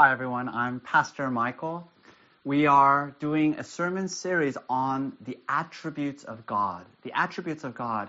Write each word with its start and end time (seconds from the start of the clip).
Hi, 0.00 0.12
everyone. 0.12 0.48
I'm 0.48 0.80
Pastor 0.80 1.30
Michael. 1.30 1.86
We 2.42 2.66
are 2.66 3.14
doing 3.20 3.56
a 3.58 3.64
sermon 3.64 4.08
series 4.08 4.56
on 4.66 5.12
the 5.20 5.36
attributes 5.46 6.24
of 6.24 6.46
God. 6.46 6.86
The 7.02 7.12
attributes 7.12 7.64
of 7.64 7.74
God. 7.74 8.08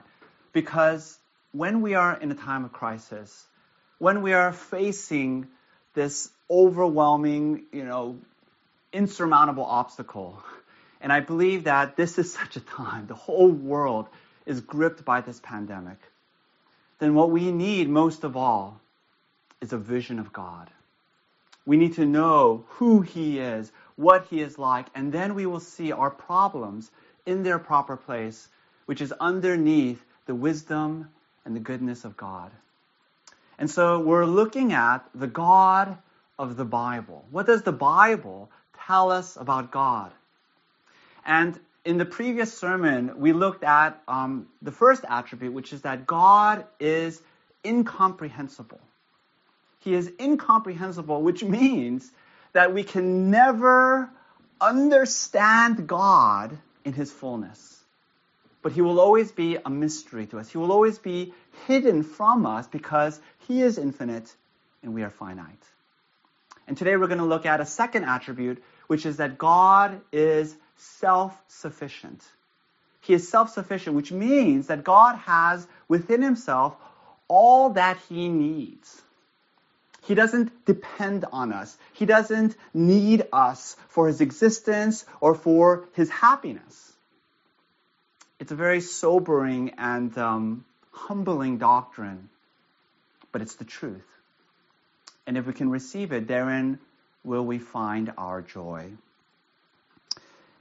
Because 0.53 1.19
when 1.51 1.81
we 1.81 1.95
are 1.95 2.17
in 2.17 2.31
a 2.31 2.33
time 2.33 2.63
of 2.63 2.71
crisis, 2.71 3.45
when 3.97 4.21
we 4.21 4.31
are 4.31 4.53
facing 4.53 5.47
this 5.93 6.29
overwhelming, 6.49 7.65
you 7.73 7.83
know, 7.83 8.19
insurmountable 8.93 9.65
obstacle, 9.65 10.41
and 11.01 11.11
I 11.11 11.19
believe 11.19 11.65
that 11.65 11.97
this 11.97 12.17
is 12.17 12.31
such 12.41 12.55
a 12.55 12.61
time, 12.61 13.07
the 13.07 13.15
whole 13.15 13.51
world 13.51 14.07
is 14.45 14.61
gripped 14.61 15.03
by 15.03 15.19
this 15.19 15.41
pandemic, 15.41 15.97
then 16.99 17.15
what 17.15 17.31
we 17.31 17.51
need 17.51 17.89
most 17.89 18.23
of 18.23 18.37
all 18.37 18.79
is 19.59 19.73
a 19.73 19.77
vision 19.77 20.19
of 20.19 20.31
God. 20.31 20.69
We 21.71 21.77
need 21.77 21.93
to 21.93 22.05
know 22.05 22.65
who 22.67 22.99
He 22.99 23.39
is, 23.39 23.71
what 23.95 24.25
He 24.25 24.41
is 24.41 24.59
like, 24.59 24.87
and 24.93 25.09
then 25.09 25.35
we 25.35 25.45
will 25.45 25.61
see 25.61 25.93
our 25.93 26.09
problems 26.11 26.91
in 27.25 27.43
their 27.43 27.59
proper 27.59 27.95
place, 27.95 28.49
which 28.87 28.99
is 28.99 29.13
underneath 29.13 30.03
the 30.25 30.35
wisdom 30.35 31.07
and 31.45 31.55
the 31.55 31.61
goodness 31.61 32.03
of 32.03 32.17
God. 32.17 32.51
And 33.57 33.71
so 33.71 34.01
we're 34.01 34.25
looking 34.25 34.73
at 34.73 35.05
the 35.15 35.27
God 35.27 35.97
of 36.37 36.57
the 36.57 36.65
Bible. 36.65 37.23
What 37.31 37.45
does 37.45 37.61
the 37.61 37.71
Bible 37.71 38.49
tell 38.85 39.09
us 39.09 39.37
about 39.37 39.71
God? 39.71 40.11
And 41.25 41.57
in 41.85 41.97
the 41.97 42.03
previous 42.03 42.53
sermon, 42.53 43.17
we 43.17 43.31
looked 43.31 43.63
at 43.63 43.97
um, 44.09 44.49
the 44.61 44.73
first 44.73 45.05
attribute, 45.07 45.53
which 45.53 45.71
is 45.71 45.83
that 45.83 46.05
God 46.05 46.65
is 46.81 47.21
incomprehensible. 47.63 48.81
He 49.81 49.93
is 49.93 50.11
incomprehensible, 50.19 51.21
which 51.21 51.43
means 51.43 52.09
that 52.53 52.73
we 52.73 52.83
can 52.83 53.29
never 53.31 54.09
understand 54.59 55.87
God 55.87 56.57
in 56.85 56.93
his 56.93 57.11
fullness. 57.11 57.79
But 58.61 58.73
he 58.73 58.81
will 58.81 58.99
always 58.99 59.31
be 59.31 59.57
a 59.57 59.69
mystery 59.69 60.27
to 60.27 60.39
us. 60.39 60.49
He 60.49 60.59
will 60.59 60.71
always 60.71 60.99
be 60.99 61.33
hidden 61.65 62.03
from 62.03 62.45
us 62.45 62.67
because 62.67 63.19
he 63.47 63.61
is 63.61 63.77
infinite 63.79 64.33
and 64.83 64.93
we 64.93 65.03
are 65.03 65.09
finite. 65.09 65.63
And 66.67 66.77
today 66.77 66.95
we're 66.95 67.07
going 67.07 67.19
to 67.19 67.25
look 67.25 67.47
at 67.47 67.59
a 67.59 67.65
second 67.65 68.03
attribute, 68.05 68.63
which 68.85 69.05
is 69.05 69.17
that 69.17 69.37
God 69.37 69.99
is 70.11 70.55
self 70.77 71.35
sufficient. 71.47 72.23
He 73.01 73.15
is 73.15 73.27
self 73.27 73.49
sufficient, 73.49 73.95
which 73.95 74.11
means 74.11 74.67
that 74.67 74.83
God 74.83 75.15
has 75.17 75.67
within 75.87 76.21
himself 76.21 76.75
all 77.27 77.71
that 77.71 77.97
he 78.09 78.29
needs. 78.29 79.01
He 80.11 80.15
doesn't 80.15 80.65
depend 80.65 81.23
on 81.31 81.53
us. 81.53 81.77
He 81.93 82.05
doesn't 82.05 82.57
need 82.73 83.27
us 83.31 83.77
for 83.87 84.07
his 84.07 84.19
existence 84.19 85.05
or 85.21 85.35
for 85.35 85.85
his 85.93 86.09
happiness. 86.09 86.91
It's 88.37 88.51
a 88.51 88.55
very 88.55 88.81
sobering 88.81 89.75
and 89.77 90.17
um, 90.17 90.65
humbling 90.91 91.59
doctrine, 91.59 92.27
but 93.31 93.41
it's 93.41 93.55
the 93.55 93.63
truth. 93.63 94.05
And 95.25 95.37
if 95.37 95.47
we 95.47 95.53
can 95.53 95.69
receive 95.69 96.11
it, 96.11 96.27
therein 96.27 96.79
will 97.23 97.45
we 97.45 97.57
find 97.57 98.11
our 98.17 98.41
joy. 98.41 98.91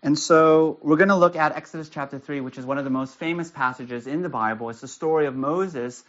And 0.01 0.17
so 0.17 0.79
we're 0.81 0.97
going 0.97 1.09
to 1.09 1.17
look 1.17 1.35
at 1.35 1.57
Exodus 1.57 1.89
chapter 1.89 2.21
3, 2.21 2.41
which 2.41 2.57
is 2.57 2.65
one 2.65 2.79
of 2.79 2.85
the 2.85 2.91
most 2.91 3.17
famous 3.17 3.51
passages 3.51 4.07
in 4.07 4.23
the 4.23 4.29
Bible. 4.29 4.71
It's 4.71 4.81
the 4.81 4.87
story 4.87 5.27
of 5.27 5.35
Moses 5.35 6.05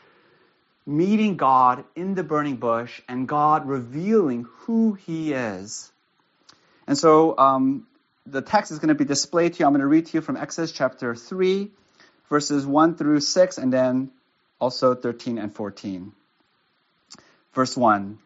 meeting 0.86 1.38
God 1.38 1.84
in 1.96 2.16
the 2.16 2.24
burning 2.24 2.58
bush 2.58 3.02
and 3.08 3.28
God 3.28 3.68
revealing 3.68 4.48
who 4.60 4.94
he 4.94 5.34
is. 5.34 5.92
And 6.88 6.98
so 6.98 7.38
um, 7.38 7.88
the 8.26 8.42
text 8.42 8.72
is 8.72 8.80
going 8.80 8.90
to 8.90 8.96
be 8.96 9.06
displayed 9.06 9.54
to 9.54 9.60
you. 9.60 9.66
I'm 9.66 9.74
going 9.74 9.82
to 9.82 9.88
read 9.88 10.08
to 10.08 10.18
you 10.18 10.22
from 10.22 10.38
Exodus 10.38 10.72
chapter 10.72 11.16
3, 11.16 11.70
verses 12.30 12.66
1 12.66 12.96
through 12.96 13.20
6, 13.20 13.58
and 13.58 13.72
then 13.72 14.12
also 14.60 14.96
13 14.96 15.38
and 15.38 15.54
14. 15.54 16.12
Verse 17.54 17.78
1. 17.78 18.20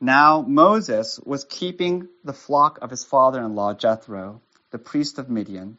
Now 0.00 0.42
Moses 0.42 1.18
was 1.24 1.44
keeping 1.44 2.08
the 2.22 2.34
flock 2.34 2.78
of 2.82 2.90
his 2.90 3.04
father 3.04 3.40
in 3.40 3.54
law 3.54 3.72
Jethro, 3.72 4.40
the 4.70 4.78
priest 4.78 5.18
of 5.18 5.30
Midian, 5.30 5.78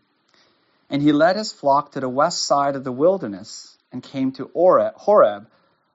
and 0.89 1.01
he 1.01 1.11
led 1.11 1.35
his 1.35 1.51
flock 1.51 1.91
to 1.91 1.99
the 1.99 2.09
west 2.09 2.45
side 2.45 2.75
of 2.75 2.83
the 2.83 2.91
wilderness 2.91 3.77
and 3.91 4.01
came 4.01 4.31
to 4.33 4.49
Horeb 4.53 5.47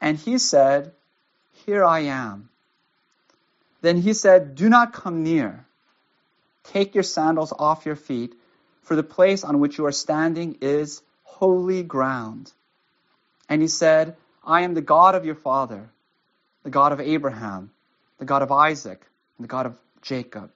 And 0.00 0.16
he 0.18 0.38
said, 0.38 0.92
Here 1.66 1.84
I 1.84 2.00
am. 2.00 2.48
Then 3.80 3.98
he 3.98 4.12
said, 4.12 4.54
Do 4.54 4.68
not 4.68 4.92
come 4.92 5.22
near. 5.22 5.64
Take 6.64 6.94
your 6.94 7.04
sandals 7.04 7.52
off 7.58 7.86
your 7.86 7.96
feet, 7.96 8.34
for 8.82 8.96
the 8.96 9.02
place 9.02 9.44
on 9.44 9.60
which 9.60 9.78
you 9.78 9.86
are 9.86 9.92
standing 9.92 10.58
is 10.60 11.02
holy 11.22 11.82
ground. 11.82 12.52
And 13.48 13.62
he 13.62 13.68
said, 13.68 14.16
I 14.44 14.62
am 14.62 14.74
the 14.74 14.80
God 14.80 15.14
of 15.14 15.24
your 15.24 15.34
father, 15.34 15.88
the 16.62 16.70
God 16.70 16.92
of 16.92 17.00
Abraham, 17.00 17.70
the 18.18 18.24
God 18.24 18.42
of 18.42 18.52
Isaac, 18.52 19.04
and 19.36 19.44
the 19.44 19.48
God 19.48 19.66
of 19.66 19.78
Jacob. 20.02 20.50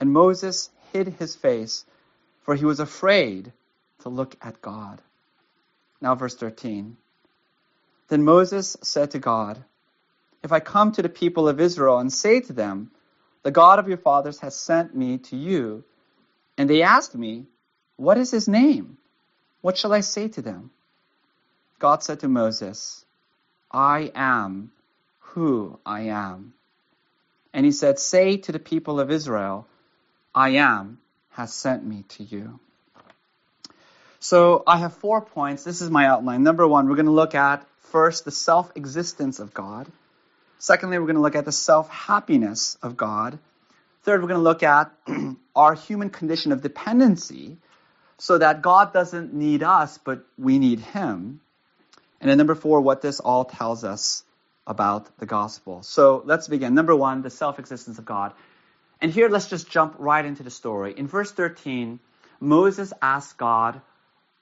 And 0.00 0.12
Moses 0.12 0.70
hid 0.92 1.08
his 1.18 1.34
face, 1.36 1.84
for 2.42 2.54
he 2.54 2.64
was 2.64 2.80
afraid 2.80 3.52
to 4.02 4.08
look 4.08 4.36
at 4.40 4.62
God. 4.62 5.02
Now, 6.00 6.14
verse 6.14 6.34
13. 6.36 6.96
Then 8.08 8.24
Moses 8.24 8.76
said 8.82 9.10
to 9.12 9.18
God, 9.18 9.62
If 10.42 10.52
I 10.52 10.60
come 10.60 10.92
to 10.92 11.02
the 11.02 11.08
people 11.08 11.48
of 11.48 11.60
Israel 11.60 11.98
and 11.98 12.12
say 12.12 12.40
to 12.40 12.52
them, 12.52 12.90
The 13.42 13.50
God 13.50 13.78
of 13.78 13.88
your 13.88 13.98
fathers 13.98 14.40
has 14.40 14.56
sent 14.56 14.94
me 14.94 15.18
to 15.18 15.36
you, 15.36 15.84
and 16.56 16.68
they 16.68 16.82
ask 16.82 17.14
me, 17.14 17.46
What 17.96 18.18
is 18.18 18.30
his 18.30 18.48
name? 18.48 18.98
What 19.60 19.76
shall 19.76 19.92
I 19.92 20.00
say 20.00 20.28
to 20.28 20.42
them? 20.42 20.70
God 21.78 22.02
said 22.02 22.20
to 22.20 22.28
Moses, 22.28 23.04
I 23.70 24.10
am 24.14 24.72
who 25.20 25.78
I 25.84 26.02
am. 26.02 26.54
And 27.52 27.66
he 27.66 27.72
said, 27.72 27.98
Say 27.98 28.38
to 28.38 28.52
the 28.52 28.58
people 28.58 29.00
of 29.00 29.10
Israel, 29.10 29.66
I 30.34 30.50
am 30.50 30.98
has 31.30 31.52
sent 31.52 31.84
me 31.84 32.04
to 32.08 32.24
you. 32.24 32.58
So 34.20 34.64
I 34.66 34.78
have 34.78 34.94
four 34.94 35.20
points. 35.20 35.62
This 35.64 35.80
is 35.80 35.90
my 35.90 36.06
outline. 36.06 36.42
Number 36.42 36.66
one, 36.66 36.88
we're 36.88 36.96
going 36.96 37.06
to 37.06 37.12
look 37.12 37.34
at 37.34 37.66
First, 37.90 38.24
the 38.24 38.30
self 38.30 38.70
existence 38.76 39.38
of 39.38 39.54
God. 39.54 39.86
Secondly, 40.58 40.98
we're 40.98 41.06
going 41.06 41.16
to 41.16 41.22
look 41.22 41.36
at 41.36 41.44
the 41.44 41.52
self 41.52 41.88
happiness 41.88 42.76
of 42.82 42.96
God. 42.96 43.38
Third, 44.02 44.20
we're 44.20 44.28
going 44.28 44.40
to 44.40 44.44
look 44.44 44.62
at 44.62 44.92
our 45.56 45.74
human 45.74 46.10
condition 46.10 46.52
of 46.52 46.62
dependency 46.62 47.56
so 48.18 48.38
that 48.38 48.62
God 48.62 48.92
doesn't 48.92 49.32
need 49.32 49.62
us, 49.62 49.98
but 49.98 50.24
we 50.36 50.58
need 50.58 50.80
Him. 50.80 51.40
And 52.20 52.30
then 52.30 52.36
number 52.36 52.54
four, 52.54 52.80
what 52.80 53.00
this 53.00 53.20
all 53.20 53.44
tells 53.44 53.84
us 53.84 54.24
about 54.66 55.08
the 55.18 55.26
gospel. 55.26 55.82
So 55.82 56.22
let's 56.26 56.48
begin. 56.48 56.74
Number 56.74 56.94
one, 56.94 57.22
the 57.22 57.30
self 57.30 57.58
existence 57.58 57.98
of 57.98 58.04
God. 58.04 58.34
And 59.00 59.12
here, 59.12 59.28
let's 59.28 59.48
just 59.48 59.70
jump 59.70 59.94
right 59.98 60.24
into 60.24 60.42
the 60.42 60.50
story. 60.50 60.92
In 60.96 61.06
verse 61.06 61.30
13, 61.32 62.00
Moses 62.40 62.92
asked 63.00 63.38
God, 63.38 63.80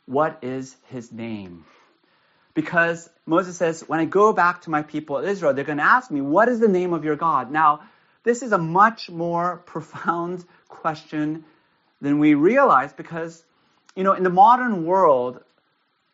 What 0.07 0.39
is 0.43 0.77
his 0.89 1.13
name? 1.13 1.65
Because 2.57 3.11
Moses 3.27 3.59
says, 3.59 3.85
when 3.87 4.01
I 4.01 4.07
go 4.07 4.33
back 4.33 4.63
to 4.63 4.71
my 4.71 4.81
people 4.83 5.19
Israel, 5.19 5.53
they're 5.53 5.63
going 5.63 5.77
to 5.77 5.85
ask 5.85 6.11
me, 6.11 6.23
what 6.23 6.49
is 6.49 6.59
the 6.59 6.69
name 6.69 6.95
of 6.95 7.05
your 7.05 7.15
God? 7.15 7.53
Now, 7.53 7.83
this 8.25 8.43
is 8.43 8.51
a 8.51 8.59
much 8.59 9.11
more 9.11 9.59
profound 9.67 10.43
question 10.69 11.45
than 12.01 12.19
we 12.19 12.33
realize 12.33 12.95
because, 12.95 13.45
you 13.95 14.05
know, 14.05 14.15
in 14.15 14.23
the 14.23 14.31
modern 14.31 14.87
world, 14.87 15.41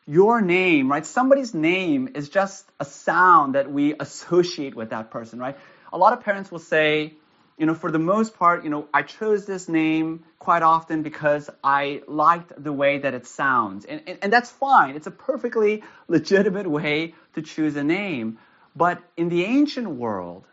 your 0.05 0.41
name, 0.41 0.91
right? 0.91 1.05
Somebody's 1.05 1.53
name 1.53 2.09
is 2.13 2.27
just 2.27 2.69
a 2.77 2.83
sound 2.83 3.55
that 3.55 3.71
we 3.71 3.95
associate 3.97 4.75
with 4.75 4.89
that 4.89 5.11
person, 5.11 5.39
right? 5.39 5.57
A 5.93 5.97
lot 5.97 6.11
of 6.11 6.25
parents 6.25 6.51
will 6.51 6.59
say, 6.59 7.13
you 7.57 7.65
know, 7.65 7.75
for 7.75 7.91
the 7.91 7.99
most 7.99 8.37
part, 8.37 8.63
you 8.63 8.69
know, 8.69 8.87
I 8.93 9.03
chose 9.03 9.45
this 9.45 9.69
name 9.69 10.23
quite 10.39 10.63
often 10.63 11.03
because 11.03 11.49
I 11.63 12.01
liked 12.07 12.51
the 12.61 12.73
way 12.73 12.97
that 12.99 13.13
it 13.13 13.27
sounds. 13.27 13.85
And, 13.85 14.01
and, 14.07 14.17
and, 14.23 14.33
that's 14.33 14.49
fine. 14.49 14.95
It's 14.95 15.07
a 15.07 15.11
perfectly 15.11 15.83
legitimate 16.07 16.67
way 16.67 17.13
to 17.35 17.41
choose 17.41 17.75
a 17.75 17.83
name. 17.83 18.39
But 18.75 19.01
in 19.15 19.29
the 19.29 19.45
ancient 19.45 19.87
world, 19.87 20.45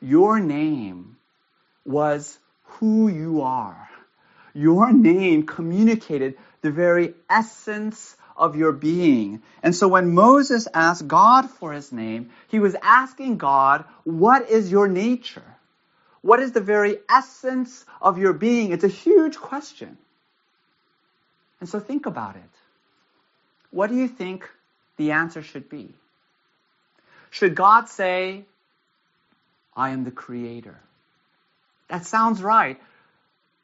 your 0.00 0.40
name 0.40 1.16
was 1.84 2.38
who 2.64 3.08
you 3.08 3.42
are. 3.42 3.88
Your 4.52 4.92
name 4.92 5.46
communicated 5.46 6.36
the 6.60 6.72
very 6.72 7.14
essence 7.28 8.16
of 8.36 8.56
your 8.56 8.72
being. 8.72 9.42
And 9.62 9.76
so 9.76 9.86
when 9.86 10.12
Moses 10.14 10.66
asked 10.74 11.06
God 11.06 11.48
for 11.48 11.72
his 11.72 11.92
name, 11.92 12.30
he 12.48 12.58
was 12.58 12.74
asking 12.82 13.36
God, 13.36 13.84
what 14.04 14.50
is 14.50 14.72
your 14.72 14.88
nature? 14.88 15.44
What 16.22 16.40
is 16.40 16.52
the 16.52 16.60
very 16.60 16.98
essence 17.08 17.84
of 18.00 18.18
your 18.18 18.32
being? 18.32 18.72
It's 18.72 18.84
a 18.84 18.88
huge 18.88 19.36
question. 19.36 19.96
And 21.60 21.68
so 21.68 21.80
think 21.80 22.06
about 22.06 22.36
it. 22.36 22.42
What 23.70 23.90
do 23.90 23.96
you 23.96 24.08
think 24.08 24.48
the 24.96 25.12
answer 25.12 25.42
should 25.42 25.68
be? 25.68 25.94
Should 27.30 27.54
God 27.54 27.88
say, 27.88 28.44
I 29.76 29.90
am 29.90 30.04
the 30.04 30.10
creator? 30.10 30.80
That 31.88 32.04
sounds 32.04 32.42
right. 32.42 32.80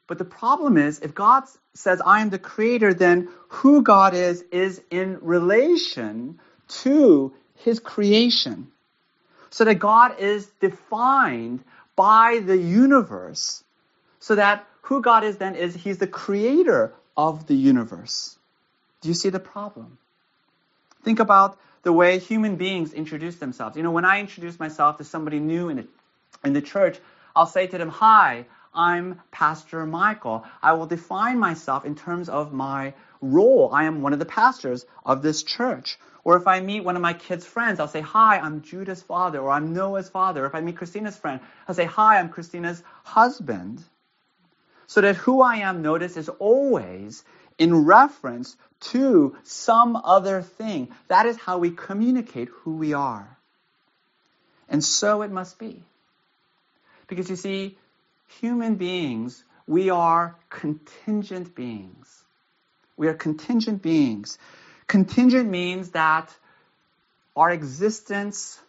But 0.07 0.17
the 0.17 0.25
problem 0.25 0.77
is, 0.77 0.99
if 0.99 1.13
God 1.13 1.43
says, 1.73 2.01
I 2.03 2.21
am 2.21 2.29
the 2.29 2.39
creator, 2.39 2.93
then 2.93 3.29
who 3.49 3.83
God 3.83 4.13
is, 4.13 4.43
is 4.51 4.81
in 4.89 5.19
relation 5.21 6.39
to 6.83 7.33
his 7.55 7.79
creation. 7.79 8.71
So 9.49 9.65
that 9.65 9.75
God 9.75 10.19
is 10.19 10.45
defined 10.61 11.63
by 11.97 12.39
the 12.39 12.55
universe. 12.57 13.65
So 14.19 14.35
that 14.35 14.65
who 14.83 15.01
God 15.01 15.25
is 15.25 15.35
then 15.35 15.55
is 15.55 15.75
he's 15.75 15.97
the 15.97 16.07
creator 16.07 16.93
of 17.17 17.47
the 17.47 17.55
universe. 17.55 18.37
Do 19.01 19.09
you 19.09 19.13
see 19.13 19.29
the 19.29 19.39
problem? 19.39 19.97
Think 21.03 21.19
about 21.19 21.59
the 21.83 21.91
way 21.91 22.19
human 22.19 22.55
beings 22.55 22.93
introduce 22.93 23.35
themselves. 23.37 23.75
You 23.75 23.83
know, 23.83 23.91
when 23.91 24.05
I 24.05 24.21
introduce 24.21 24.59
myself 24.59 24.97
to 24.97 25.03
somebody 25.03 25.39
new 25.39 25.69
in 25.69 25.77
the, 25.77 25.87
in 26.45 26.53
the 26.53 26.61
church, 26.61 26.99
I'll 27.35 27.45
say 27.45 27.67
to 27.67 27.77
them, 27.77 27.89
Hi, 27.89 28.45
I'm 28.73 29.21
Pastor 29.31 29.85
Michael. 29.85 30.45
I 30.61 30.73
will 30.73 30.85
define 30.85 31.39
myself 31.39 31.83
in 31.85 31.95
terms 31.95 32.29
of 32.29 32.53
my 32.53 32.93
role. 33.21 33.69
I 33.73 33.85
am 33.85 34.01
one 34.01 34.13
of 34.13 34.19
the 34.19 34.25
pastors 34.25 34.85
of 35.05 35.21
this 35.21 35.43
church. 35.43 35.97
Or 36.27 36.35
if 36.35 36.45
I 36.45 36.59
meet 36.59 36.83
one 36.83 36.97
of 36.97 37.01
my 37.01 37.13
kids' 37.13 37.45
friends, 37.45 37.79
I'll 37.79 37.87
say, 37.87 38.01
Hi, 38.01 38.37
I'm 38.37 38.61
Judah's 38.61 39.01
father, 39.01 39.39
or 39.39 39.49
I'm 39.49 39.71
Noah's 39.71 40.09
father. 40.09 40.45
If 40.45 40.55
I 40.55 40.59
meet 40.59 40.75
Christina's 40.75 41.15
friend, 41.15 41.39
I'll 41.69 41.73
say, 41.73 41.85
Hi, 41.85 42.19
I'm 42.19 42.27
Christina's 42.27 42.83
husband. 43.05 43.81
So 44.87 44.99
that 44.99 45.15
who 45.15 45.41
I 45.41 45.59
am, 45.59 45.81
notice, 45.81 46.17
is 46.17 46.27
always 46.27 47.23
in 47.57 47.85
reference 47.85 48.57
to 48.91 49.37
some 49.43 49.95
other 49.95 50.41
thing. 50.41 50.89
That 51.07 51.27
is 51.27 51.37
how 51.37 51.59
we 51.59 51.71
communicate 51.71 52.49
who 52.49 52.75
we 52.75 52.91
are. 52.91 53.37
And 54.67 54.83
so 54.83 55.21
it 55.21 55.31
must 55.31 55.57
be. 55.57 55.81
Because 57.07 57.29
you 57.29 57.37
see, 57.37 57.77
human 58.41 58.75
beings, 58.75 59.45
we 59.65 59.91
are 59.91 60.35
contingent 60.49 61.55
beings. 61.55 62.21
We 62.97 63.07
are 63.07 63.13
contingent 63.13 63.81
beings. 63.81 64.37
Contingent 64.87 65.49
means 65.49 65.91
that 65.91 66.33
our 67.35 67.51
existence, 67.51 68.59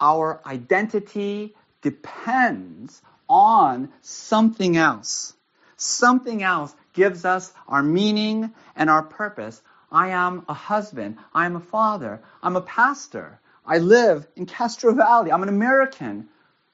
our 0.00 0.40
identity 0.44 1.54
depends 1.82 3.00
on 3.28 3.88
something 4.00 4.76
else. 4.76 5.34
Something 5.76 6.42
else 6.42 6.74
gives 6.92 7.24
us 7.24 7.52
our 7.68 7.82
meaning 7.82 8.52
and 8.76 8.90
our 8.90 9.02
purpose. 9.02 9.62
I 9.90 10.08
am 10.10 10.44
a 10.48 10.54
husband. 10.54 11.18
I 11.34 11.46
am 11.46 11.56
a 11.56 11.60
father. 11.60 12.20
I'm 12.42 12.56
a 12.56 12.60
pastor. 12.60 13.38
I 13.64 13.78
live 13.78 14.26
in 14.36 14.46
Castro 14.46 14.92
Valley. 14.94 15.30
I'm 15.30 15.42
an 15.42 15.48
American. 15.48 16.28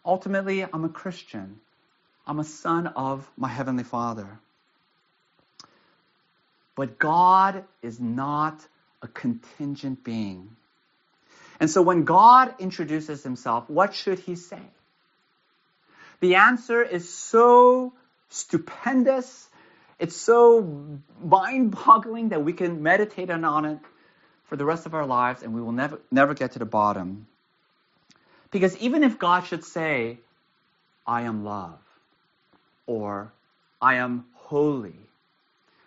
Ultimately, 0.04 0.62
I'm 0.62 0.84
a 0.84 0.88
Christian. 0.88 1.60
I'm 2.26 2.38
a 2.38 2.44
son 2.44 2.86
of 2.86 3.30
my 3.36 3.48
Heavenly 3.48 3.84
Father. 3.84 4.38
But 6.74 6.98
God 6.98 7.64
is 7.82 7.98
not 7.98 8.66
a 9.02 9.08
contingent 9.08 10.04
being. 10.04 10.56
And 11.60 11.70
so 11.70 11.82
when 11.82 12.04
God 12.04 12.54
introduces 12.58 13.22
himself, 13.22 13.68
what 13.68 13.94
should 13.94 14.18
he 14.18 14.36
say? 14.36 14.62
The 16.20 16.36
answer 16.36 16.82
is 16.82 17.08
so 17.12 17.92
stupendous, 18.28 19.48
it's 19.98 20.16
so 20.16 21.00
mind 21.22 21.72
boggling 21.72 22.30
that 22.30 22.44
we 22.44 22.52
can 22.52 22.82
meditate 22.82 23.30
on 23.30 23.64
it 23.64 23.78
for 24.44 24.56
the 24.56 24.64
rest 24.64 24.86
of 24.86 24.94
our 24.94 25.06
lives 25.06 25.42
and 25.42 25.54
we 25.54 25.60
will 25.60 25.72
never, 25.72 26.00
never 26.10 26.34
get 26.34 26.52
to 26.52 26.58
the 26.58 26.66
bottom. 26.66 27.26
Because 28.50 28.76
even 28.78 29.04
if 29.04 29.18
God 29.18 29.46
should 29.46 29.64
say, 29.64 30.18
I 31.06 31.22
am 31.22 31.44
love, 31.44 31.78
or 32.86 33.32
I 33.80 33.96
am 33.96 34.26
holy, 34.34 34.96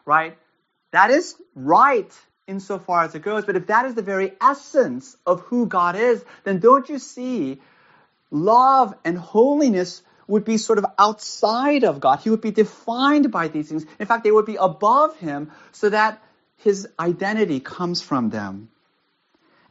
right? 0.06 0.38
That 0.92 1.12
is 1.12 1.36
right 1.56 2.12
insofar 2.52 3.04
as 3.06 3.16
it 3.16 3.24
goes, 3.24 3.46
but 3.46 3.56
if 3.56 3.68
that 3.68 3.86
is 3.86 3.96
the 3.96 4.04
very 4.04 4.34
essence 4.40 5.18
of 5.26 5.42
who 5.42 5.66
God 5.66 5.96
is, 5.96 6.24
then 6.44 6.60
don't 6.60 6.88
you 6.88 7.00
see 7.00 7.60
love 8.30 8.94
and 9.04 9.18
holiness 9.18 10.04
would 10.28 10.46
be 10.46 10.58
sort 10.58 10.78
of 10.78 10.86
outside 11.00 11.84
of 11.84 12.00
God. 12.00 12.20
He 12.20 12.30
would 12.30 12.42
be 12.42 12.52
defined 12.52 13.32
by 13.32 13.48
these 13.48 13.70
things. 13.70 13.86
In 14.00 14.06
fact, 14.06 14.24
they 14.24 14.32
would 14.32 14.46
be 14.46 14.58
above 14.58 15.18
him 15.18 15.52
so 15.72 15.90
that 15.90 16.22
his 16.58 16.88
identity 17.00 17.60
comes 17.60 18.02
from 18.02 18.30
them. 18.30 18.70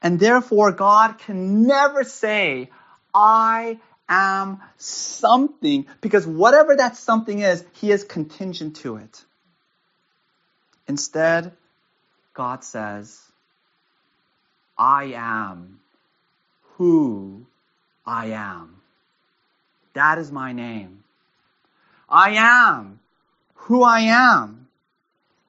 And 0.03 0.19
therefore, 0.19 0.73
God 0.73 1.19
can 1.19 1.67
never 1.67 2.05
say, 2.05 2.71
I 3.15 3.79
am 4.09 4.61
something, 4.77 5.87
because 6.01 6.27
whatever 6.27 6.77
that 6.77 6.97
something 6.97 7.39
is, 7.39 7.65
he 7.75 7.93
is 7.93 8.05
contingent 8.05 8.77
to 8.77 8.97
it. 8.97 9.25
Instead, 10.89 11.53
God 12.41 12.65
says, 12.65 13.21
I 14.79 15.13
am 15.15 15.79
who 16.79 17.45
I 18.07 18.29
am. 18.29 18.81
That 19.93 20.17
is 20.17 20.33
my 20.33 20.55
name. 20.55 21.05
I 22.09 22.31
am 22.37 22.99
who 23.57 23.83
I 23.83 24.01
am. 24.41 24.69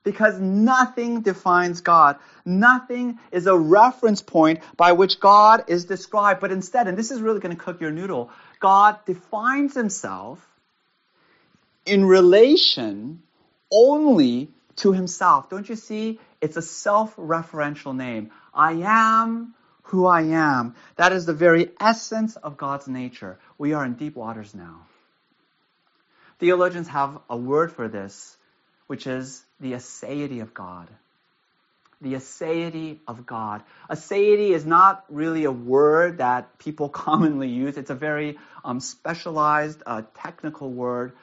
Because 0.04 0.38
nothing 0.38 1.22
defines 1.22 1.80
God. 1.80 2.18
Nothing 2.44 3.20
is 3.32 3.48
a 3.48 3.58
reference 3.58 4.22
point 4.22 4.60
by 4.76 4.92
which 4.92 5.22
God 5.22 5.64
is 5.70 5.86
described. 5.86 6.42
But 6.42 6.52
instead, 6.52 6.90
and 6.90 6.98
this 6.98 7.10
is 7.10 7.22
really 7.22 7.40
going 7.40 7.56
to 7.56 7.64
cook 7.64 7.80
your 7.80 7.92
noodle, 7.92 8.32
God 8.60 8.98
defines 9.06 9.74
himself 9.76 10.46
in 11.86 12.04
relation 12.04 13.24
only 13.72 14.50
to 14.75 14.92
himself. 14.92 15.50
Don't 15.50 15.70
you 15.70 15.77
see? 15.77 16.20
It's 16.41 16.57
a 16.57 16.62
self-referential 16.62 17.95
name. 17.95 18.31
I 18.53 18.74
am 18.83 19.53
who 19.83 20.05
I 20.05 20.21
am. 20.21 20.75
That 20.95 21.13
is 21.13 21.25
the 21.25 21.33
very 21.33 21.71
essence 21.79 22.36
of 22.36 22.57
God's 22.57 22.88
nature. 22.88 23.39
We 23.57 23.74
are 23.74 23.86
in 23.86 23.93
deep 23.93 24.15
waters 24.15 24.55
now. 24.55 24.88
Theologians 26.39 26.88
have 26.88 27.19
a 27.29 27.38
word 27.38 27.71
for 27.71 27.88
this, 27.88 28.36
which 28.88 29.05
is 29.05 29.43
the 29.60 29.74
aseity 29.74 30.41
of 30.41 30.53
God. 30.53 30.88
The 32.01 32.13
aseity 32.13 32.98
of 33.07 33.27
God. 33.27 33.62
Aseity 33.89 34.50
is 34.50 34.65
not 34.65 35.05
really 35.10 35.43
a 35.43 35.51
word 35.51 36.17
that 36.17 36.57
people 36.57 36.89
commonly 37.05 37.50
use. 37.50 37.77
It's 37.77 37.91
a 37.91 37.95
very 37.95 38.39
um, 38.65 38.79
specialized, 38.79 39.83
uh, 39.86 40.01
technical 40.15 40.71
word. 40.71 41.13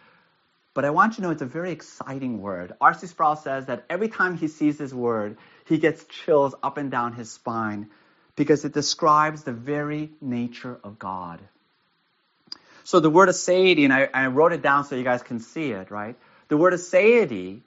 But 0.78 0.84
I 0.84 0.90
want 0.90 1.14
you 1.14 1.16
to 1.16 1.22
know 1.22 1.30
it's 1.30 1.42
a 1.42 1.44
very 1.44 1.72
exciting 1.72 2.40
word. 2.40 2.72
R.C. 2.80 3.08
Sproul 3.08 3.34
says 3.34 3.66
that 3.66 3.84
every 3.90 4.06
time 4.06 4.36
he 4.36 4.46
sees 4.46 4.78
this 4.78 4.92
word, 4.92 5.36
he 5.64 5.78
gets 5.78 6.04
chills 6.04 6.54
up 6.62 6.76
and 6.76 6.88
down 6.88 7.14
his 7.14 7.32
spine 7.32 7.90
because 8.36 8.64
it 8.64 8.74
describes 8.74 9.42
the 9.42 9.50
very 9.50 10.12
nature 10.20 10.78
of 10.84 10.96
God. 10.96 11.40
So 12.84 13.00
the 13.00 13.10
word 13.10 13.28
aseity, 13.28 13.82
and 13.82 13.92
I, 13.92 14.08
I 14.14 14.28
wrote 14.28 14.52
it 14.52 14.62
down 14.62 14.84
so 14.84 14.94
you 14.94 15.02
guys 15.02 15.20
can 15.20 15.40
see 15.40 15.72
it, 15.72 15.90
right? 15.90 16.14
The 16.46 16.56
word 16.56 16.74
aseity 16.74 17.62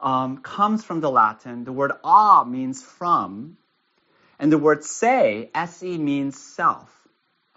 um, 0.00 0.38
comes 0.38 0.82
from 0.82 1.00
the 1.00 1.12
Latin. 1.12 1.62
The 1.62 1.70
word 1.70 1.92
a 2.02 2.44
means 2.44 2.82
from, 2.82 3.56
and 4.40 4.50
the 4.50 4.58
word 4.58 4.82
se, 4.82 5.50
se 5.54 5.96
means 5.96 6.36
self. 6.40 6.92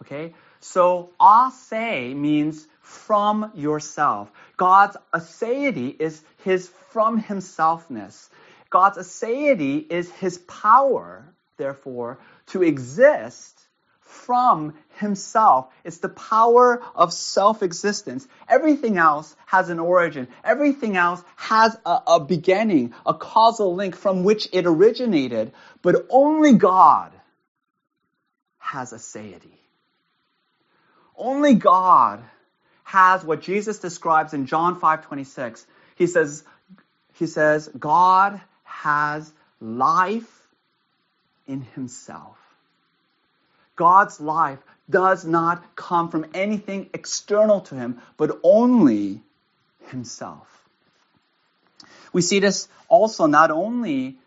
Okay? 0.04 0.36
So 0.62 1.10
ah, 1.20 1.52
ase 1.72 2.16
means 2.16 2.68
from 2.82 3.52
yourself. 3.56 4.32
God's 4.58 4.96
aseity 5.14 6.00
is 6.00 6.24
his 6.44 6.70
from 6.90 7.22
himselfness. 7.22 8.30
God's 8.70 8.98
aseity 8.98 9.92
is 9.92 10.10
his 10.12 10.38
power, 10.38 11.26
therefore, 11.58 12.20
to 12.48 12.64
exist 12.64 13.60
from 14.02 14.76
himself. 14.98 15.74
It's 15.84 15.98
the 15.98 16.10
power 16.10 16.82
of 16.96 17.12
self-existence. 17.12 18.28
Everything 18.48 18.98
else 18.98 19.36
has 19.46 19.70
an 19.70 19.80
origin. 19.80 20.28
Everything 20.44 20.96
else 20.96 21.24
has 21.38 21.78
a, 21.86 22.02
a, 22.08 22.20
beginning, 22.20 22.94
a 23.06 23.14
causal 23.14 23.74
link 23.74 23.96
from 23.96 24.24
which 24.24 24.48
it 24.52 24.66
originated. 24.66 25.54
But 25.82 26.08
only 26.10 26.54
God 26.54 27.12
has 28.58 28.94
aseity. 28.94 29.61
Only 31.22 31.54
God 31.54 32.24
has 32.84 33.24
what 33.24 33.42
Jesus 33.42 33.80
describes 33.80 34.34
in 34.34 34.48
John 34.48 34.80
5:26. 34.80 35.66
He 35.96 36.08
says 36.08 36.44
he 37.14 37.28
says 37.28 37.70
God 37.78 38.42
has 38.64 39.32
life 39.60 40.48
in 41.48 41.62
himself. 41.62 42.38
God's 43.76 44.20
life 44.20 44.60
does 44.90 45.24
not 45.26 45.76
come 45.76 46.10
from 46.10 46.26
anything 46.34 46.90
external 46.94 47.62
to 47.62 47.76
him, 47.76 48.02
but 48.18 48.40
only 48.44 49.22
himself. 49.88 50.48
We 52.14 52.22
see 52.22 52.40
this 52.40 52.68
also 52.90 53.28
not 53.28 53.52
only 53.52 54.18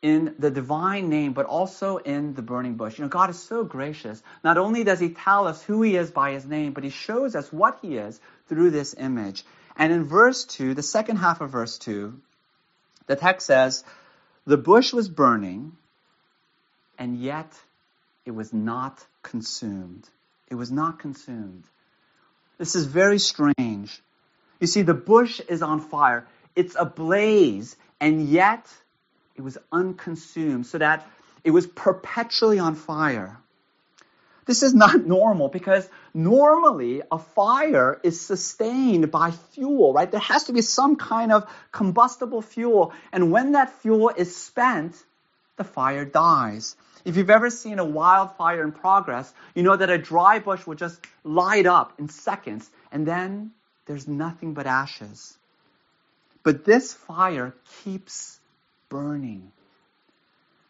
in 0.00 0.34
the 0.38 0.50
divine 0.50 1.08
name, 1.08 1.32
but 1.32 1.46
also 1.46 1.96
in 1.96 2.34
the 2.34 2.42
burning 2.42 2.74
bush. 2.74 2.98
You 2.98 3.04
know, 3.04 3.08
God 3.08 3.30
is 3.30 3.42
so 3.42 3.64
gracious. 3.64 4.22
Not 4.44 4.56
only 4.56 4.84
does 4.84 5.00
He 5.00 5.10
tell 5.10 5.46
us 5.46 5.62
who 5.62 5.82
He 5.82 5.96
is 5.96 6.10
by 6.10 6.32
His 6.32 6.46
name, 6.46 6.72
but 6.72 6.84
He 6.84 6.90
shows 6.90 7.34
us 7.34 7.52
what 7.52 7.78
He 7.82 7.96
is 7.96 8.20
through 8.48 8.70
this 8.70 8.94
image. 8.96 9.44
And 9.76 9.92
in 9.92 10.04
verse 10.04 10.44
2, 10.44 10.74
the 10.74 10.82
second 10.82 11.16
half 11.16 11.40
of 11.40 11.50
verse 11.50 11.78
2, 11.78 12.14
the 13.06 13.16
text 13.16 13.46
says, 13.46 13.84
The 14.46 14.56
bush 14.56 14.92
was 14.92 15.08
burning, 15.08 15.72
and 16.98 17.18
yet 17.18 17.52
it 18.24 18.32
was 18.32 18.52
not 18.52 19.04
consumed. 19.22 20.08
It 20.48 20.54
was 20.54 20.70
not 20.70 20.98
consumed. 20.98 21.64
This 22.56 22.74
is 22.74 22.84
very 22.86 23.18
strange. 23.18 24.00
You 24.60 24.66
see, 24.66 24.82
the 24.82 24.94
bush 24.94 25.40
is 25.48 25.62
on 25.62 25.80
fire. 25.80 26.26
It's 26.56 26.76
ablaze, 26.78 27.76
and 28.00 28.28
yet 28.28 28.66
it 29.38 29.42
was 29.42 29.56
unconsumed, 29.72 30.66
so 30.66 30.78
that 30.78 31.06
it 31.44 31.52
was 31.52 31.66
perpetually 31.66 32.58
on 32.58 32.74
fire. 32.74 33.38
This 34.46 34.62
is 34.62 34.74
not 34.74 35.06
normal 35.16 35.48
because 35.48 35.88
normally 36.12 37.02
a 37.12 37.18
fire 37.18 38.00
is 38.02 38.20
sustained 38.20 39.10
by 39.10 39.30
fuel, 39.30 39.92
right? 39.92 40.10
There 40.10 40.20
has 40.20 40.44
to 40.44 40.52
be 40.52 40.62
some 40.62 40.96
kind 40.96 41.30
of 41.30 41.48
combustible 41.70 42.42
fuel. 42.42 42.92
And 43.12 43.30
when 43.30 43.52
that 43.52 43.80
fuel 43.80 44.08
is 44.08 44.34
spent, 44.36 44.96
the 45.56 45.64
fire 45.64 46.04
dies. 46.04 46.76
If 47.04 47.16
you've 47.16 47.30
ever 47.30 47.50
seen 47.50 47.78
a 47.78 47.84
wildfire 47.84 48.62
in 48.62 48.72
progress, 48.72 49.32
you 49.54 49.62
know 49.62 49.76
that 49.76 49.90
a 49.90 49.98
dry 49.98 50.38
bush 50.40 50.66
will 50.66 50.74
just 50.74 51.00
light 51.24 51.66
up 51.66 51.92
in 51.98 52.08
seconds 52.08 52.68
and 52.90 53.06
then 53.06 53.52
there's 53.86 54.08
nothing 54.08 54.54
but 54.54 54.66
ashes. 54.66 55.36
But 56.42 56.64
this 56.64 56.92
fire 56.92 57.54
keeps 57.84 58.38
burning. 58.88 59.52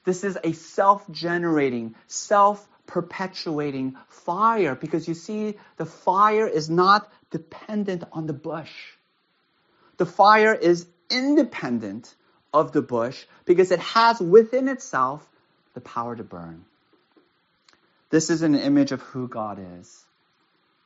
This 0.04 0.25
is 0.25 0.38
a 0.42 0.52
self 0.52 1.08
generating, 1.10 1.94
self 2.06 2.66
perpetuating 2.87 3.96
fire 4.08 4.75
because 4.75 5.06
you 5.06 5.14
see, 5.14 5.54
the 5.76 5.87
fire 5.87 6.46
is 6.46 6.70
not 6.70 7.10
dependent 7.30 8.04
on 8.12 8.26
the 8.26 8.32
bush. 8.32 8.72
The 9.98 10.06
fire 10.06 10.54
is 10.54 10.87
independent 11.10 12.14
of 12.54 12.72
the 12.72 12.82
bush 12.82 13.25
because 13.44 13.70
it 13.70 13.80
has 13.80 14.20
within 14.20 14.68
itself 14.68 15.28
the 15.75 15.80
power 15.80 16.16
to 16.16 16.25
burn. 16.25 16.64
This 18.10 18.30
is 18.30 18.42
an 18.42 18.54
image 18.54 18.92
of 18.92 19.02
who 19.02 19.28
God 19.28 19.58
is. 19.78 20.04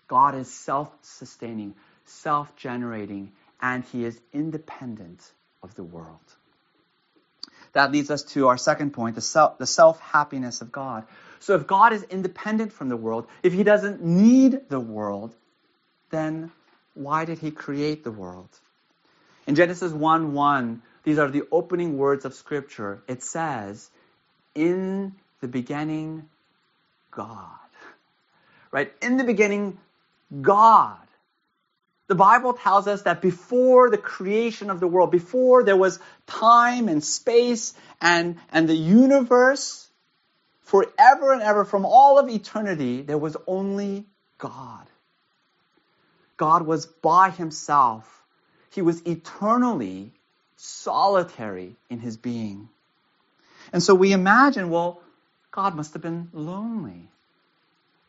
God 0.08 0.34
is 0.34 0.52
self 0.52 0.90
sustaining, 1.02 1.74
self 2.04 2.56
generating, 2.56 3.32
and 3.60 3.84
he 3.84 4.04
is 4.04 4.20
independent 4.32 5.22
of 5.62 5.74
the 5.74 5.84
world. 5.84 6.18
That 7.72 7.92
leads 7.92 8.10
us 8.10 8.22
to 8.34 8.48
our 8.48 8.58
second 8.58 8.92
point, 8.92 9.14
the 9.14 9.20
self, 9.20 9.58
the 9.58 9.94
happiness 10.00 10.60
of 10.60 10.70
God. 10.72 11.04
So 11.40 11.54
if 11.54 11.66
God 11.66 11.92
is 11.92 12.02
independent 12.04 12.72
from 12.72 12.88
the 12.88 12.96
world, 12.96 13.26
if 13.42 13.52
he 13.52 13.62
doesn't 13.62 14.02
need 14.04 14.68
the 14.68 14.78
world, 14.78 15.34
then 16.10 16.52
why 16.94 17.24
did 17.24 17.38
he 17.38 17.50
create 17.50 18.04
the 18.04 18.12
world? 18.12 18.48
In 19.46 19.54
Genesis 19.54 19.92
1 19.92 20.34
1, 20.34 20.82
these 21.04 21.18
are 21.18 21.28
the 21.28 21.44
opening 21.50 21.98
words 21.98 22.24
of 22.24 22.34
Scripture. 22.34 23.02
It 23.08 23.22
says, 23.22 23.90
In 24.54 25.14
the 25.40 25.48
beginning, 25.48 26.28
God. 27.10 27.48
Right? 28.70 28.92
In 29.02 29.16
the 29.16 29.24
beginning, 29.24 29.78
God. 30.40 30.98
The 32.08 32.14
Bible 32.14 32.52
tells 32.54 32.86
us 32.86 33.02
that 33.02 33.22
before 33.22 33.88
the 33.88 33.98
creation 33.98 34.70
of 34.70 34.80
the 34.80 34.86
world, 34.86 35.10
before 35.10 35.62
there 35.62 35.76
was 35.76 35.98
time 36.26 36.88
and 36.88 37.02
space 37.02 37.74
and, 38.00 38.38
and 38.50 38.68
the 38.68 38.74
universe, 38.74 39.88
forever 40.62 41.32
and 41.32 41.42
ever, 41.42 41.64
from 41.64 41.86
all 41.86 42.18
of 42.18 42.28
eternity, 42.28 43.02
there 43.02 43.18
was 43.18 43.36
only 43.46 44.04
God. 44.38 44.86
God 46.36 46.66
was 46.66 46.86
by 46.86 47.30
himself. 47.30 48.22
He 48.70 48.82
was 48.82 49.06
eternally 49.06 50.12
solitary 50.56 51.76
in 51.88 52.00
his 52.00 52.16
being. 52.16 52.68
And 53.72 53.82
so 53.82 53.94
we 53.94 54.12
imagine, 54.12 54.70
well, 54.70 55.00
God 55.52 55.76
must 55.76 55.92
have 55.92 56.02
been 56.02 56.30
lonely 56.32 57.11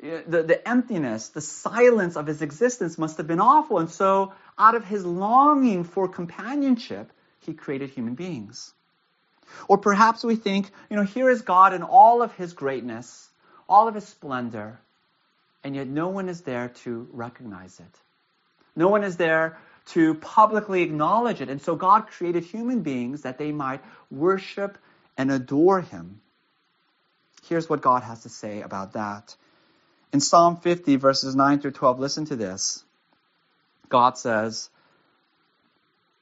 the, 0.04 0.44
the 0.44 0.68
emptiness, 0.68 1.30
the 1.30 1.42
silence 1.42 2.18
of 2.18 2.28
his 2.28 2.42
existence 2.42 2.98
must 2.98 3.18
have 3.18 3.28
been 3.28 3.40
awful. 3.40 3.80
And 3.80 3.90
so, 3.90 4.34
out 4.58 4.76
of 4.76 4.86
his 4.86 5.06
longing 5.06 5.84
for 5.86 6.08
companionship, 6.08 7.12
he 7.40 7.54
created 7.54 7.90
human 7.90 8.16
beings. 8.16 8.74
Or 9.68 9.78
perhaps 9.78 10.24
we 10.24 10.36
think, 10.36 10.70
you 10.90 10.98
know, 10.98 11.04
here 11.04 11.30
is 11.30 11.42
God 11.42 11.74
in 11.74 11.84
all 11.84 12.22
of 12.22 12.34
his 12.34 12.54
greatness, 12.54 13.30
all 13.68 13.88
of 13.88 13.96
his 13.96 14.08
splendor, 14.08 14.80
and 15.64 15.76
yet 15.76 15.88
no 15.88 16.10
one 16.10 16.28
is 16.28 16.42
there 16.42 16.70
to 16.84 17.08
recognize 17.14 17.80
it. 17.80 18.00
No 18.76 18.90
one 18.90 19.04
is 19.04 19.18
there 19.18 19.58
to 19.88 20.16
publicly 20.16 20.82
acknowledge 20.82 21.42
it. 21.42 21.50
And 21.50 21.62
so 21.62 21.76
God 21.76 22.08
created 22.08 22.44
human 22.44 22.82
beings 22.82 23.22
that 23.22 23.38
they 23.38 23.52
might 23.52 23.82
worship 24.10 24.78
and 25.18 25.32
adore 25.32 25.82
him. 25.82 26.20
Here's 27.48 27.70
what 27.70 27.82
God 27.82 28.04
has 28.04 28.24
to 28.24 28.30
say 28.30 28.62
about 28.62 28.94
that. 28.94 29.36
In 30.14 30.20
Psalm 30.20 30.58
50, 30.58 30.98
verses 30.98 31.36
9 31.36 31.60
through 31.60 31.72
12, 31.72 32.00
listen 32.00 32.26
to 32.26 32.36
this. 32.36 32.84
God 33.90 34.16
says, 34.16 34.70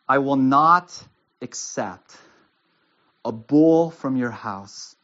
I 0.08 0.20
will 0.20 0.38
not 0.38 0.98
accept 1.42 2.16
a 3.26 3.34
bull 3.34 3.92
from 3.92 4.16
your 4.16 4.32
house 4.32 4.96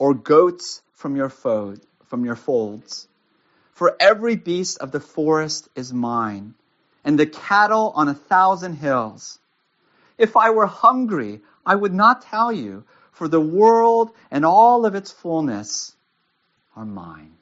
or 0.00 0.12
goats 0.12 0.82
from 0.94 1.14
your 1.14 1.28
fold, 1.28 1.80
from 2.06 2.24
your 2.24 2.34
folds. 2.34 3.06
For 3.74 3.96
every 4.00 4.34
beast 4.34 4.78
of 4.78 4.90
the 4.90 5.00
forest 5.00 5.68
is 5.76 5.92
mine, 5.92 6.54
and 7.04 7.16
the 7.16 7.26
cattle 7.26 7.92
on 7.94 8.08
a 8.08 8.14
thousand 8.14 8.74
hills. 8.74 9.38
If 10.18 10.36
I 10.36 10.50
were 10.50 10.66
hungry, 10.66 11.42
I 11.64 11.76
would 11.76 11.94
not 11.94 12.22
tell 12.22 12.52
you, 12.52 12.84
for 13.12 13.28
the 13.28 13.40
world 13.40 14.10
and 14.32 14.44
all 14.44 14.84
of 14.84 14.96
its 14.96 15.12
fullness 15.12 15.94
are 16.74 16.84
mine. 16.84 17.36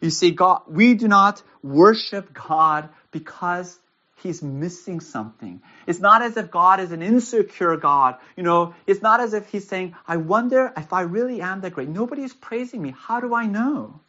You 0.00 0.10
see, 0.10 0.30
God, 0.30 0.62
we 0.68 0.94
do 0.94 1.08
not 1.08 1.42
worship 1.62 2.32
God 2.32 2.88
because 3.10 3.78
he's 4.16 4.42
missing 4.42 5.00
something. 5.00 5.62
It's 5.86 6.00
not 6.00 6.22
as 6.22 6.36
if 6.36 6.50
God 6.50 6.80
is 6.80 6.92
an 6.92 7.02
insecure 7.02 7.76
God. 7.76 8.16
You 8.36 8.42
know, 8.42 8.74
it's 8.86 9.02
not 9.02 9.20
as 9.20 9.34
if 9.34 9.48
he's 9.50 9.66
saying, 9.66 9.94
I 10.06 10.16
wonder 10.16 10.72
if 10.76 10.92
I 10.92 11.02
really 11.02 11.40
am 11.40 11.60
that 11.62 11.72
great. 11.72 11.88
Nobody 11.88 12.22
is 12.22 12.34
praising 12.34 12.82
me. 12.82 12.94
How 12.96 13.20
do 13.20 13.34
I 13.34 13.46
know? 13.46 14.00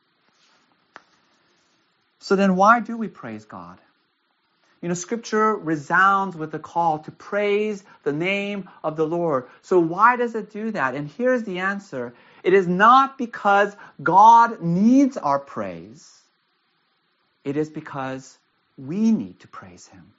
So 2.20 2.36
then 2.36 2.56
why 2.56 2.80
do 2.80 2.98
we 2.98 3.08
praise 3.08 3.46
God? 3.46 3.80
You 4.82 4.90
know, 4.90 4.94
scripture 4.94 5.56
resounds 5.56 6.36
with 6.36 6.52
the 6.52 6.60
call 6.60 7.00
to 7.00 7.12
praise 7.12 7.84
the 8.04 8.14
name 8.14 8.70
of 8.84 8.96
the 8.96 9.08
Lord. 9.08 9.48
So 9.62 9.80
why 9.80 10.18
does 10.18 10.36
it 10.36 10.52
do 10.52 10.72
that? 10.72 10.94
And 10.94 11.10
here's 11.10 11.44
the 11.44 11.60
answer. 11.60 12.14
It 12.48 12.54
is 12.54 12.66
not 12.66 13.18
because 13.18 13.76
God 14.02 14.62
needs 14.62 15.18
our 15.18 15.38
praise. 15.38 16.10
It 17.44 17.58
is 17.58 17.70
because 17.70 18.38
we 18.78 19.12
need 19.12 19.42
to 19.42 19.50
praise 19.50 19.86
Him. 19.88 20.14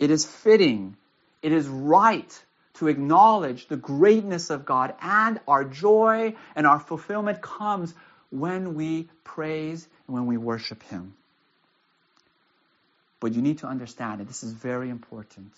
It 0.00 0.10
is 0.10 0.26
fitting, 0.26 0.96
it 1.40 1.52
is 1.52 1.68
right 1.68 2.44
to 2.74 2.88
acknowledge 2.88 3.68
the 3.68 3.76
greatness 3.76 4.50
of 4.50 4.64
God, 4.64 4.94
and 5.00 5.38
our 5.46 5.62
joy 5.62 6.34
and 6.56 6.66
our 6.66 6.80
fulfillment 6.80 7.40
comes 7.40 7.94
when 8.30 8.74
we 8.74 9.08
praise 9.22 9.86
and 10.08 10.16
when 10.16 10.26
we 10.26 10.36
worship 10.36 10.82
Him. 10.82 11.14
But 13.20 13.34
you 13.34 13.40
need 13.40 13.58
to 13.58 13.68
understand, 13.68 14.18
and 14.18 14.28
this 14.28 14.42
is 14.42 14.52
very 14.52 14.90
important, 14.90 15.52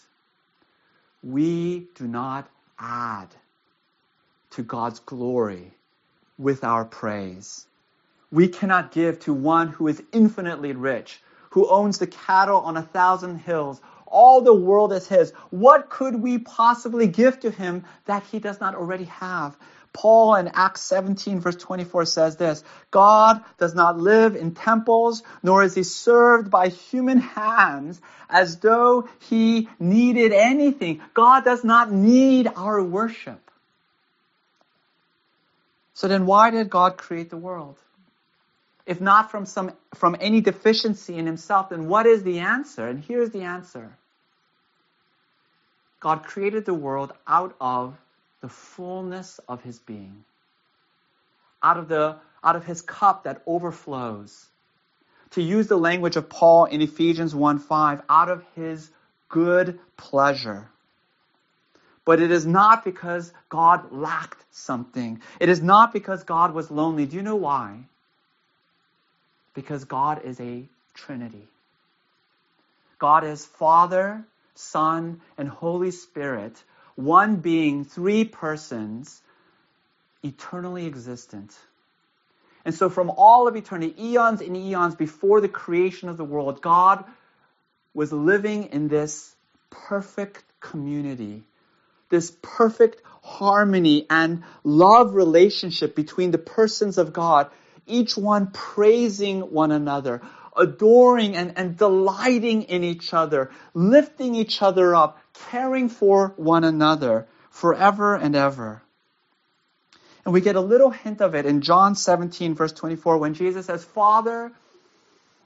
we 1.23 1.87
do 1.95 2.07
not 2.07 2.47
add 2.79 3.29
to 4.53 4.63
God's 4.63 5.01
glory 5.01 5.73
with 6.39 6.65
our 6.65 6.85
praise. 6.85 7.67
We 8.31 8.49
cannot 8.49 8.93
give 8.93 9.21
to 9.21 9.35
one 9.35 9.69
who 9.69 9.89
is 9.89 10.03
infinitely 10.13 10.73
rich, 10.73 11.21
who 11.51 11.69
owns 11.69 11.99
the 11.99 12.07
cattle 12.07 12.61
on 12.61 12.77
a 12.77 12.83
thousand 12.83 13.39
hills. 13.39 13.81
All 14.07 14.41
the 14.41 14.55
world 14.55 14.93
is 14.93 15.07
his. 15.07 15.33
What 15.51 15.91
could 15.91 16.17
we 16.17 16.39
possibly 16.39 17.07
give 17.07 17.41
to 17.41 17.51
him 17.51 17.85
that 18.07 18.25
he 18.25 18.39
does 18.39 18.61
not 18.61 18.75
already 18.75 19.05
have? 19.05 19.57
Paul 19.93 20.37
in 20.37 20.49
Acts 20.49 20.81
17 20.83 21.41
verse 21.41 21.57
24 21.57 22.07
says 22.07 22.37
this, 22.37 22.65
God 22.91 23.43
does 23.59 23.75
not 23.75 23.99
live 23.99 24.37
in 24.37 24.55
temples, 24.55 25.23
nor 25.43 25.63
is 25.63 25.75
he 25.75 25.83
served 25.83 26.51
by 26.51 26.69
human 26.69 27.19
hands 27.19 28.01
as 28.31 28.59
though 28.59 29.09
he 29.29 29.69
needed 29.79 30.33
anything. 30.33 31.03
God 31.13 31.45
does 31.45 31.65
not 31.65 31.93
need 31.93 32.49
our 32.57 32.83
worship. 32.83 33.51
So 36.03 36.09
then 36.09 36.27
why 36.27 36.51
did 36.51 36.69
God 36.69 36.97
create 36.97 37.31
the 37.31 37.37
world? 37.37 37.77
If 38.87 39.01
not 39.01 39.31
from 39.31 39.47
some, 39.47 39.71
from 39.95 40.17
any 40.21 40.41
deficiency 40.41 41.17
in 41.17 41.27
himself, 41.27 41.69
then 41.69 41.87
what 41.87 42.07
is 42.07 42.25
the 42.25 42.41
answer? 42.41 42.89
And 42.89 42.99
here's 42.99 43.31
the 43.31 43.43
answer. 43.43 43.97
God 46.01 46.25
created 46.25 46.65
the 46.65 46.75
world 46.75 47.13
out 47.25 47.55
of 47.61 47.97
the 48.41 48.49
fullness 48.49 49.39
of 49.49 49.63
his 49.63 49.79
being. 49.79 50.25
Out 51.63 51.77
of 51.77 51.87
the, 51.87 52.17
out 52.43 52.57
of 52.57 52.65
his 52.65 52.83
cup 52.83 53.23
that 53.23 53.41
overflows. 53.47 54.47
To 55.31 55.41
use 55.41 55.69
the 55.69 55.79
language 55.79 56.17
of 56.17 56.29
Paul 56.29 56.65
in 56.65 56.83
Ephesians 56.83 57.33
1 57.33 57.61
5, 57.61 58.03
out 58.09 58.29
of 58.29 58.45
his 58.57 58.91
good 59.29 59.79
pleasure. 59.97 60.69
But 62.05 62.21
it 62.21 62.31
is 62.31 62.47
not 62.47 62.85
because 62.85 63.33
God 63.49 63.93
lacked 63.93 64.45
something. 64.51 65.21
It 65.39 65.49
is 65.49 65.63
not 65.63 65.93
because 65.93 66.25
God 66.25 66.53
was 66.53 66.71
lonely. 66.71 67.07
Do 67.07 67.17
you 67.17 67.23
know 67.23 67.37
why? 67.37 67.85
Because 69.55 69.85
God 69.85 70.23
is 70.25 70.41
a 70.41 70.65
Trinity. 70.95 71.47
God 72.99 73.25
is 73.25 73.45
Father, 73.45 74.25
Son, 74.55 75.21
and 75.39 75.49
Holy 75.49 75.91
Spirit, 75.91 76.63
one 76.97 77.37
being, 77.37 77.85
three 77.85 78.25
persons, 78.25 79.21
eternally 80.23 80.87
existent. 80.87 81.53
And 82.65 82.75
so, 82.75 82.91
from 82.91 83.11
all 83.11 83.49
of 83.49 83.57
eternity, 83.57 83.95
eons 84.01 84.41
and 84.41 84.57
eons 84.57 84.95
before 84.95 85.41
the 85.41 85.49
creation 85.49 86.09
of 86.09 86.17
the 86.17 86.25
world, 86.25 86.63
God 86.63 87.05
was 87.95 88.13
living 88.13 88.67
in 88.67 88.89
this 88.89 89.35
perfect 89.71 90.45
community 90.61 91.43
this 92.13 92.37
perfect 92.43 93.03
harmony 93.25 94.07
and 94.09 94.45
love 94.63 95.15
relationship 95.15 95.97
between 95.97 96.31
the 96.31 96.39
persons 96.39 96.99
of 96.99 97.13
God, 97.13 97.51
each 97.87 98.17
one 98.17 98.53
praising 98.53 99.41
one 99.41 99.73
another, 99.73 100.23
adoring 100.57 101.35
and, 101.35 101.55
and 101.57 101.77
delighting 101.77 102.65
in 102.65 102.85
each 102.85 103.15
other, 103.15 103.51
lifting 103.75 104.35
each 104.35 104.61
other 104.63 104.95
up, 104.95 105.19
caring 105.51 105.89
for 105.89 106.35
one 106.37 106.65
another 106.65 107.27
forever 107.51 108.15
and 108.15 108.37
ever. 108.37 108.83
And 110.25 110.35
we 110.35 110.43
get 110.43 110.55
a 110.55 110.61
little 110.61 110.91
hint 110.91 111.23
of 111.23 111.35
it 111.35 111.47
in 111.47 111.63
John 111.63 111.95
17, 111.95 112.55
verse 112.55 112.73
24, 112.73 113.19
when 113.19 113.35
Jesus 113.35 113.67
says, 113.67 113.83
Father, 113.83 114.53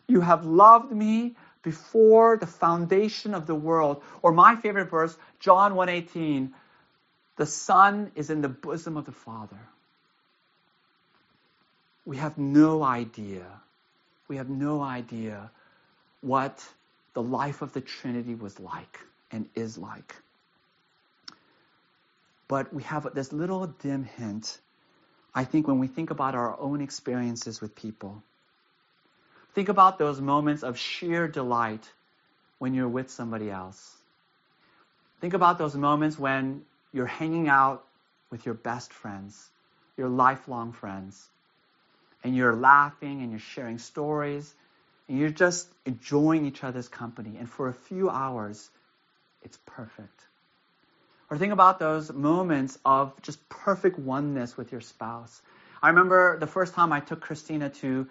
you 0.09 0.21
have 0.21 0.45
loved 0.45 0.93
me 0.93 1.37
before 1.67 2.37
the 2.37 2.47
foundation 2.47 3.35
of 3.35 3.49
the 3.49 3.55
world. 3.55 4.01
Or 4.23 4.31
my 4.31 4.55
favorite 4.55 4.89
verse, 4.89 5.17
John 5.41 5.73
1:18, 5.75 6.53
the 7.35 7.45
Son 7.45 8.13
is 8.15 8.31
in 8.31 8.41
the 8.41 8.49
bosom 8.49 8.97
of 8.97 9.05
the 9.05 9.17
Father. 9.23 9.59
We 12.05 12.19
have 12.19 12.39
no 12.39 12.85
idea. 12.85 13.47
We 14.29 14.37
have 14.37 14.49
no 14.49 14.81
idea 14.81 15.51
what 16.21 16.65
the 17.15 17.23
life 17.23 17.63
of 17.63 17.73
the 17.73 17.81
Trinity 17.81 18.37
was 18.37 18.61
like 18.61 19.01
and 19.33 19.49
is 19.57 19.77
like. 19.77 20.15
But 22.47 22.73
we 22.73 22.85
have 22.85 23.13
this 23.13 23.33
little 23.33 23.67
dim 23.67 24.05
hint, 24.05 24.57
I 25.35 25.43
think, 25.43 25.67
when 25.67 25.81
we 25.81 25.89
think 25.89 26.11
about 26.11 26.37
our 26.37 26.57
own 26.61 26.81
experiences 26.81 27.61
with 27.61 27.75
people. 27.75 28.23
Think 29.57 29.71
about 29.71 29.97
those 29.97 30.21
moments 30.21 30.63
of 30.63 30.79
sheer 30.79 31.29
delight 31.29 31.91
when 32.59 32.75
you're 32.75 32.91
with 32.91 33.11
somebody 33.11 33.51
else. 33.51 33.97
Think 35.23 35.33
about 35.33 35.57
those 35.57 35.75
moments 35.75 36.19
when 36.19 36.61
you're 36.93 37.07
hanging 37.07 37.49
out 37.49 37.83
with 38.31 38.45
your 38.45 38.55
best 38.55 38.93
friends, 38.93 39.49
your 39.97 40.11
lifelong 40.11 40.73
friends, 40.73 41.27
and 42.23 42.37
you're 42.37 42.55
laughing 42.55 43.23
and 43.23 43.31
you're 43.31 43.41
sharing 43.41 43.79
stories 43.79 44.55
and 45.09 45.19
you're 45.19 45.31
just 45.31 45.67
enjoying 45.87 46.45
each 46.45 46.63
other's 46.63 46.89
company. 46.89 47.37
And 47.39 47.49
for 47.49 47.69
a 47.69 47.75
few 47.75 48.11
hours, 48.11 48.69
it's 49.43 49.59
perfect. 49.65 50.21
Or 51.31 51.39
think 51.39 51.55
about 51.55 51.79
those 51.79 52.13
moments 52.13 52.79
of 52.85 53.23
just 53.23 53.49
perfect 53.49 53.99
oneness 53.99 54.55
with 54.55 54.71
your 54.71 54.83
spouse. 54.83 55.41
I 55.83 55.89
remember 55.89 56.39
the 56.39 56.47
first 56.47 56.75
time 56.75 56.93
I 56.93 57.01
took 57.01 57.23
Christina 57.23 57.71
to 57.81 58.07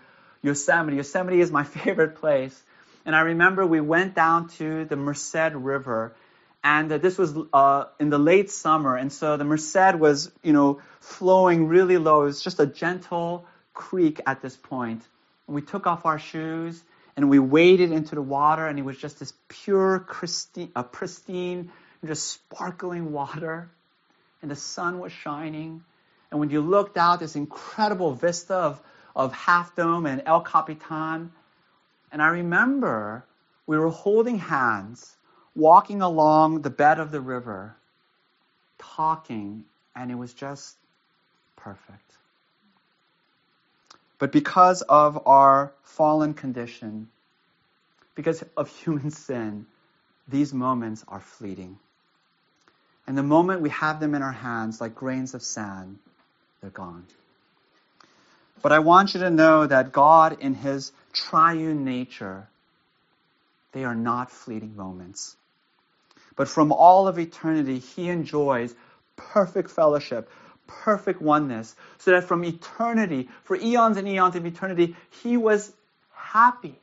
Yosemite. 0.45 0.97
Yosemite 0.97 1.41
is 1.41 1.51
my 1.51 1.63
favorite 1.77 2.15
place. 2.15 2.59
And 3.05 3.15
I 3.15 3.21
remember 3.21 3.65
we 3.65 3.81
went 3.81 4.15
down 4.15 4.49
to 4.57 4.85
the 4.85 4.95
Merced 4.95 5.53
River, 5.53 6.15
and 6.63 6.91
uh, 6.91 6.97
this 6.97 7.17
was 7.17 7.35
uh, 7.53 7.85
in 7.99 8.09
the 8.09 8.17
late 8.17 8.49
summer, 8.49 8.95
and 8.95 9.13
so 9.13 9.37
the 9.37 9.43
Merced 9.43 9.95
was, 9.95 10.31
you 10.41 10.53
know, 10.53 10.81
flowing 10.99 11.67
really 11.67 11.97
low. 11.99 12.23
It 12.23 12.25
was 12.25 12.41
just 12.41 12.59
a 12.59 12.65
gentle 12.65 13.45
creek 13.75 14.21
at 14.25 14.41
this 14.41 14.55
point. 14.55 15.03
And 15.47 15.55
we 15.55 15.61
took 15.61 15.85
off 15.85 16.05
our 16.05 16.17
shoes 16.17 16.81
and 17.15 17.29
we 17.29 17.39
waded 17.39 17.91
into 17.91 18.15
the 18.15 18.21
water, 18.21 18.67
and 18.67 18.77
it 18.77 18.81
was 18.81 18.97
just 18.97 19.19
this 19.19 19.33
pure, 19.47 19.99
pristine, 19.99 20.71
uh, 20.75 20.83
pristine 20.83 21.71
just 22.05 22.27
sparkling 22.27 23.11
water, 23.11 23.69
and 24.41 24.51
the 24.51 24.55
sun 24.55 24.99
was 24.99 25.11
shining. 25.11 25.83
And 26.29 26.39
when 26.39 26.49
you 26.49 26.61
looked 26.61 26.97
out, 26.97 27.19
this 27.19 27.35
incredible 27.35 28.13
vista 28.13 28.55
of 28.55 28.81
of 29.15 29.33
Half 29.33 29.75
Dome 29.75 30.05
and 30.05 30.21
El 30.25 30.41
Capitan. 30.41 31.31
And 32.11 32.21
I 32.21 32.27
remember 32.27 33.25
we 33.67 33.77
were 33.77 33.89
holding 33.89 34.37
hands, 34.37 35.15
walking 35.55 36.01
along 36.01 36.61
the 36.61 36.69
bed 36.69 36.99
of 36.99 37.11
the 37.11 37.21
river, 37.21 37.75
talking, 38.77 39.63
and 39.95 40.11
it 40.11 40.15
was 40.15 40.33
just 40.33 40.75
perfect. 41.55 42.11
But 44.19 44.31
because 44.31 44.81
of 44.83 45.27
our 45.27 45.73
fallen 45.83 46.33
condition, 46.33 47.09
because 48.15 48.43
of 48.55 48.69
human 48.83 49.11
sin, 49.11 49.65
these 50.27 50.53
moments 50.53 51.03
are 51.07 51.19
fleeting. 51.19 51.77
And 53.07 53.17
the 53.17 53.23
moment 53.23 53.61
we 53.61 53.69
have 53.69 53.99
them 53.99 54.15
in 54.15 54.21
our 54.21 54.31
hands, 54.31 54.81
like 54.81 54.95
grains 54.95 55.33
of 55.35 55.43
sand, 55.43 55.99
they're 56.61 56.71
gone. 56.71 57.05
But 58.61 58.71
I 58.71 58.79
want 58.79 59.13
you 59.13 59.19
to 59.21 59.29
know 59.29 59.67
that 59.67 59.91
God, 59.91 60.37
in 60.39 60.53
His 60.53 60.91
triune 61.13 61.85
nature, 61.85 62.47
they 63.71 63.83
are 63.83 63.95
not 63.95 64.31
fleeting 64.31 64.75
moments. 64.75 65.35
But 66.35 66.47
from 66.47 66.71
all 66.71 67.07
of 67.07 67.19
eternity, 67.19 67.79
He 67.79 68.09
enjoys 68.09 68.73
perfect 69.15 69.69
fellowship, 69.69 70.29
perfect 70.67 71.21
oneness, 71.21 71.75
so 71.99 72.11
that 72.11 72.23
from 72.23 72.43
eternity, 72.43 73.29
for 73.43 73.55
eons 73.55 73.97
and 73.97 74.07
eons 74.07 74.35
of 74.35 74.45
eternity, 74.45 74.95
He 75.23 75.37
was 75.37 75.71
happy. 76.13 76.79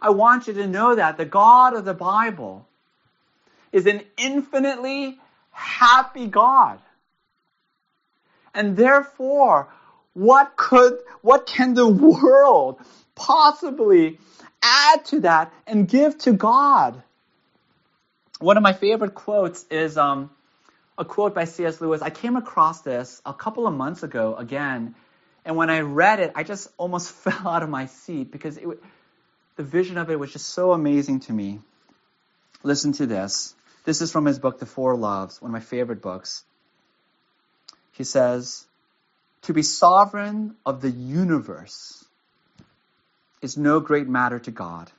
I 0.00 0.10
want 0.10 0.46
you 0.46 0.54
to 0.54 0.66
know 0.66 0.94
that 0.94 1.16
the 1.16 1.24
God 1.24 1.74
of 1.74 1.84
the 1.84 1.94
Bible 1.94 2.66
is 3.72 3.86
an 3.86 4.02
infinitely 4.16 5.18
happy 5.50 6.26
God. 6.26 6.78
And 8.54 8.76
therefore, 8.76 9.68
what 10.14 10.56
could, 10.56 10.98
what 11.22 11.46
can 11.46 11.74
the 11.74 11.86
world 11.86 12.78
possibly 13.14 14.18
add 14.62 15.04
to 15.06 15.20
that 15.20 15.52
and 15.66 15.86
give 15.88 16.16
to 16.18 16.32
God? 16.32 17.02
One 18.38 18.56
of 18.56 18.62
my 18.62 18.72
favorite 18.72 19.14
quotes 19.14 19.64
is 19.70 19.96
um, 19.98 20.30
a 20.96 21.04
quote 21.04 21.34
by 21.34 21.44
C.S. 21.44 21.80
Lewis. 21.80 22.02
I 22.02 22.10
came 22.10 22.36
across 22.36 22.80
this 22.80 23.20
a 23.26 23.34
couple 23.34 23.66
of 23.66 23.74
months 23.74 24.02
ago 24.02 24.36
again, 24.36 24.94
and 25.44 25.56
when 25.56 25.70
I 25.70 25.80
read 25.80 26.20
it, 26.20 26.32
I 26.34 26.42
just 26.42 26.68
almost 26.76 27.10
fell 27.24 27.48
out 27.48 27.62
of 27.62 27.68
my 27.68 27.86
seat 27.86 28.30
because 28.30 28.56
it, 28.56 28.66
the 29.56 29.62
vision 29.62 29.98
of 29.98 30.10
it 30.10 30.18
was 30.18 30.32
just 30.32 30.48
so 30.48 30.72
amazing 30.72 31.20
to 31.20 31.32
me. 31.32 31.60
Listen 32.62 32.92
to 32.92 33.06
this. 33.06 33.54
This 33.84 34.00
is 34.00 34.10
from 34.10 34.24
his 34.24 34.38
book, 34.38 34.58
The 34.58 34.66
Four 34.66 34.96
Loves, 34.96 35.42
one 35.42 35.50
of 35.50 35.52
my 35.52 35.60
favorite 35.60 36.00
books. 36.00 36.44
He 37.92 38.04
says, 38.04 38.66
to 39.44 39.52
be 39.52 39.62
sovereign 39.62 40.56
of 40.64 40.80
the 40.80 40.90
universe 40.90 42.04
is 43.42 43.56
no 43.58 43.80
great 43.80 44.08
matter 44.08 44.38
to 44.38 44.50
God. 44.50 44.90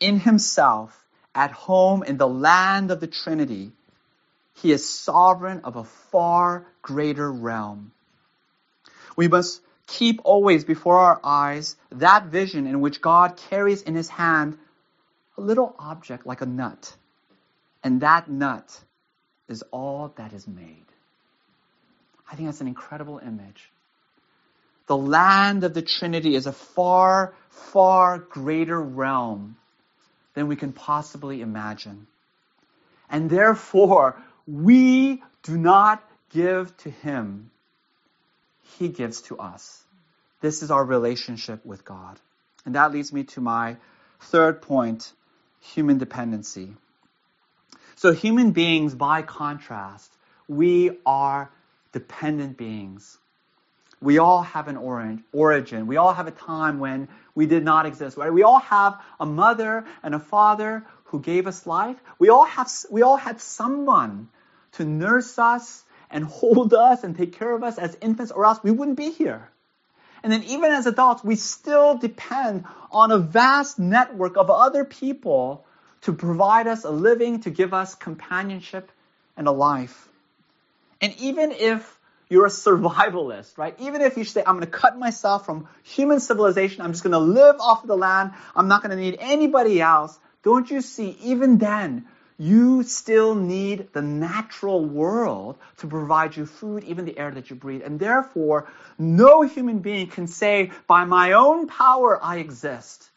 In 0.00 0.20
himself, 0.20 1.04
at 1.34 1.50
home 1.50 2.04
in 2.04 2.18
the 2.18 2.28
land 2.28 2.90
of 2.90 3.00
the 3.00 3.08
Trinity, 3.08 3.72
he 4.54 4.70
is 4.72 4.88
sovereign 4.88 5.60
of 5.64 5.76
a 5.76 5.84
far 5.84 6.66
greater 6.82 7.30
realm. 7.30 7.92
We 9.16 9.28
must 9.28 9.60
keep 9.86 10.20
always 10.24 10.64
before 10.64 10.98
our 10.98 11.20
eyes 11.24 11.76
that 11.90 12.26
vision 12.26 12.66
in 12.66 12.80
which 12.80 13.00
God 13.00 13.36
carries 13.36 13.82
in 13.82 13.94
his 13.94 14.08
hand 14.08 14.56
a 15.36 15.40
little 15.40 15.74
object 15.78 16.26
like 16.26 16.42
a 16.42 16.46
nut. 16.46 16.94
And 17.82 18.02
that 18.02 18.28
nut 18.30 18.80
is 19.48 19.62
all 19.70 20.12
that 20.16 20.32
is 20.32 20.46
made. 20.46 20.87
I 22.30 22.36
think 22.36 22.48
that's 22.48 22.60
an 22.60 22.68
incredible 22.68 23.18
image. 23.18 23.70
The 24.86 24.96
land 24.96 25.64
of 25.64 25.74
the 25.74 25.82
Trinity 25.82 26.34
is 26.34 26.46
a 26.46 26.52
far, 26.52 27.34
far 27.50 28.18
greater 28.18 28.80
realm 28.80 29.56
than 30.34 30.48
we 30.48 30.56
can 30.56 30.72
possibly 30.72 31.40
imagine. 31.40 32.06
And 33.10 33.28
therefore, 33.28 34.20
we 34.46 35.22
do 35.42 35.56
not 35.56 36.02
give 36.30 36.76
to 36.78 36.90
Him. 36.90 37.50
He 38.78 38.88
gives 38.88 39.22
to 39.22 39.38
us. 39.38 39.82
This 40.40 40.62
is 40.62 40.70
our 40.70 40.84
relationship 40.84 41.64
with 41.66 41.84
God. 41.84 42.18
And 42.64 42.74
that 42.74 42.92
leads 42.92 43.12
me 43.12 43.24
to 43.24 43.40
my 43.40 43.76
third 44.20 44.62
point 44.62 45.12
human 45.60 45.98
dependency. 45.98 46.74
So, 47.96 48.12
human 48.12 48.52
beings, 48.52 48.94
by 48.94 49.22
contrast, 49.22 50.12
we 50.46 50.92
are 51.04 51.50
dependent 51.92 52.56
beings. 52.56 53.18
We 54.00 54.18
all 54.18 54.42
have 54.42 54.68
an 54.68 54.76
origin. 55.32 55.86
We 55.86 55.96
all 55.96 56.12
have 56.12 56.28
a 56.28 56.32
time 56.32 56.78
when 56.78 57.08
we 57.34 57.46
did 57.46 57.64
not 57.64 57.86
exist. 57.86 58.16
Right? 58.16 58.32
We 58.32 58.44
all 58.44 58.60
have 58.60 59.00
a 59.18 59.26
mother 59.26 59.84
and 60.02 60.14
a 60.14 60.20
father 60.20 60.84
who 61.04 61.20
gave 61.20 61.46
us 61.46 61.66
life. 61.66 61.96
We 62.18 62.28
all 62.28 62.44
have 62.44 62.70
we 62.90 63.02
all 63.02 63.16
had 63.16 63.40
someone 63.40 64.28
to 64.72 64.84
nurse 64.84 65.38
us 65.38 65.84
and 66.10 66.24
hold 66.24 66.74
us 66.74 67.04
and 67.04 67.16
take 67.16 67.32
care 67.32 67.52
of 67.52 67.62
us 67.62 67.78
as 67.78 67.96
infants, 68.00 68.32
or 68.32 68.44
else 68.46 68.60
we 68.62 68.70
wouldn't 68.70 68.96
be 68.96 69.10
here. 69.10 69.48
And 70.22 70.32
then 70.32 70.42
even 70.44 70.70
as 70.70 70.86
adults, 70.86 71.22
we 71.22 71.36
still 71.36 71.96
depend 71.96 72.64
on 72.90 73.12
a 73.12 73.18
vast 73.18 73.78
network 73.78 74.36
of 74.36 74.50
other 74.50 74.84
people 74.84 75.64
to 76.02 76.12
provide 76.12 76.66
us 76.66 76.84
a 76.84 76.90
living, 76.90 77.40
to 77.40 77.50
give 77.50 77.74
us 77.74 77.94
companionship 77.94 78.90
and 79.36 79.46
a 79.46 79.52
life. 79.52 80.07
And 81.00 81.14
even 81.18 81.52
if 81.52 81.98
you're 82.28 82.46
a 82.46 82.50
survivalist, 82.50 83.56
right? 83.56 83.74
Even 83.80 84.02
if 84.02 84.16
you 84.16 84.24
say, 84.24 84.42
I'm 84.46 84.56
going 84.56 84.66
to 84.66 84.70
cut 84.70 84.98
myself 84.98 85.46
from 85.46 85.68
human 85.82 86.20
civilization, 86.20 86.82
I'm 86.82 86.92
just 86.92 87.02
going 87.02 87.12
to 87.12 87.18
live 87.18 87.56
off 87.60 87.82
of 87.82 87.88
the 87.88 87.96
land, 87.96 88.32
I'm 88.54 88.68
not 88.68 88.82
going 88.82 88.96
to 88.96 89.02
need 89.02 89.16
anybody 89.20 89.80
else, 89.80 90.18
don't 90.42 90.70
you 90.70 90.80
see, 90.80 91.16
even 91.22 91.58
then, 91.58 92.06
you 92.38 92.84
still 92.84 93.34
need 93.34 93.92
the 93.92 94.02
natural 94.02 94.84
world 94.84 95.58
to 95.78 95.88
provide 95.88 96.36
you 96.36 96.46
food, 96.46 96.84
even 96.84 97.04
the 97.04 97.18
air 97.18 97.32
that 97.32 97.50
you 97.50 97.56
breathe. 97.56 97.82
And 97.84 97.98
therefore, 97.98 98.70
no 98.96 99.42
human 99.42 99.80
being 99.80 100.06
can 100.06 100.28
say, 100.28 100.70
by 100.86 101.04
my 101.04 101.32
own 101.32 101.66
power 101.66 102.22
I 102.22 102.36
exist. 102.36 103.10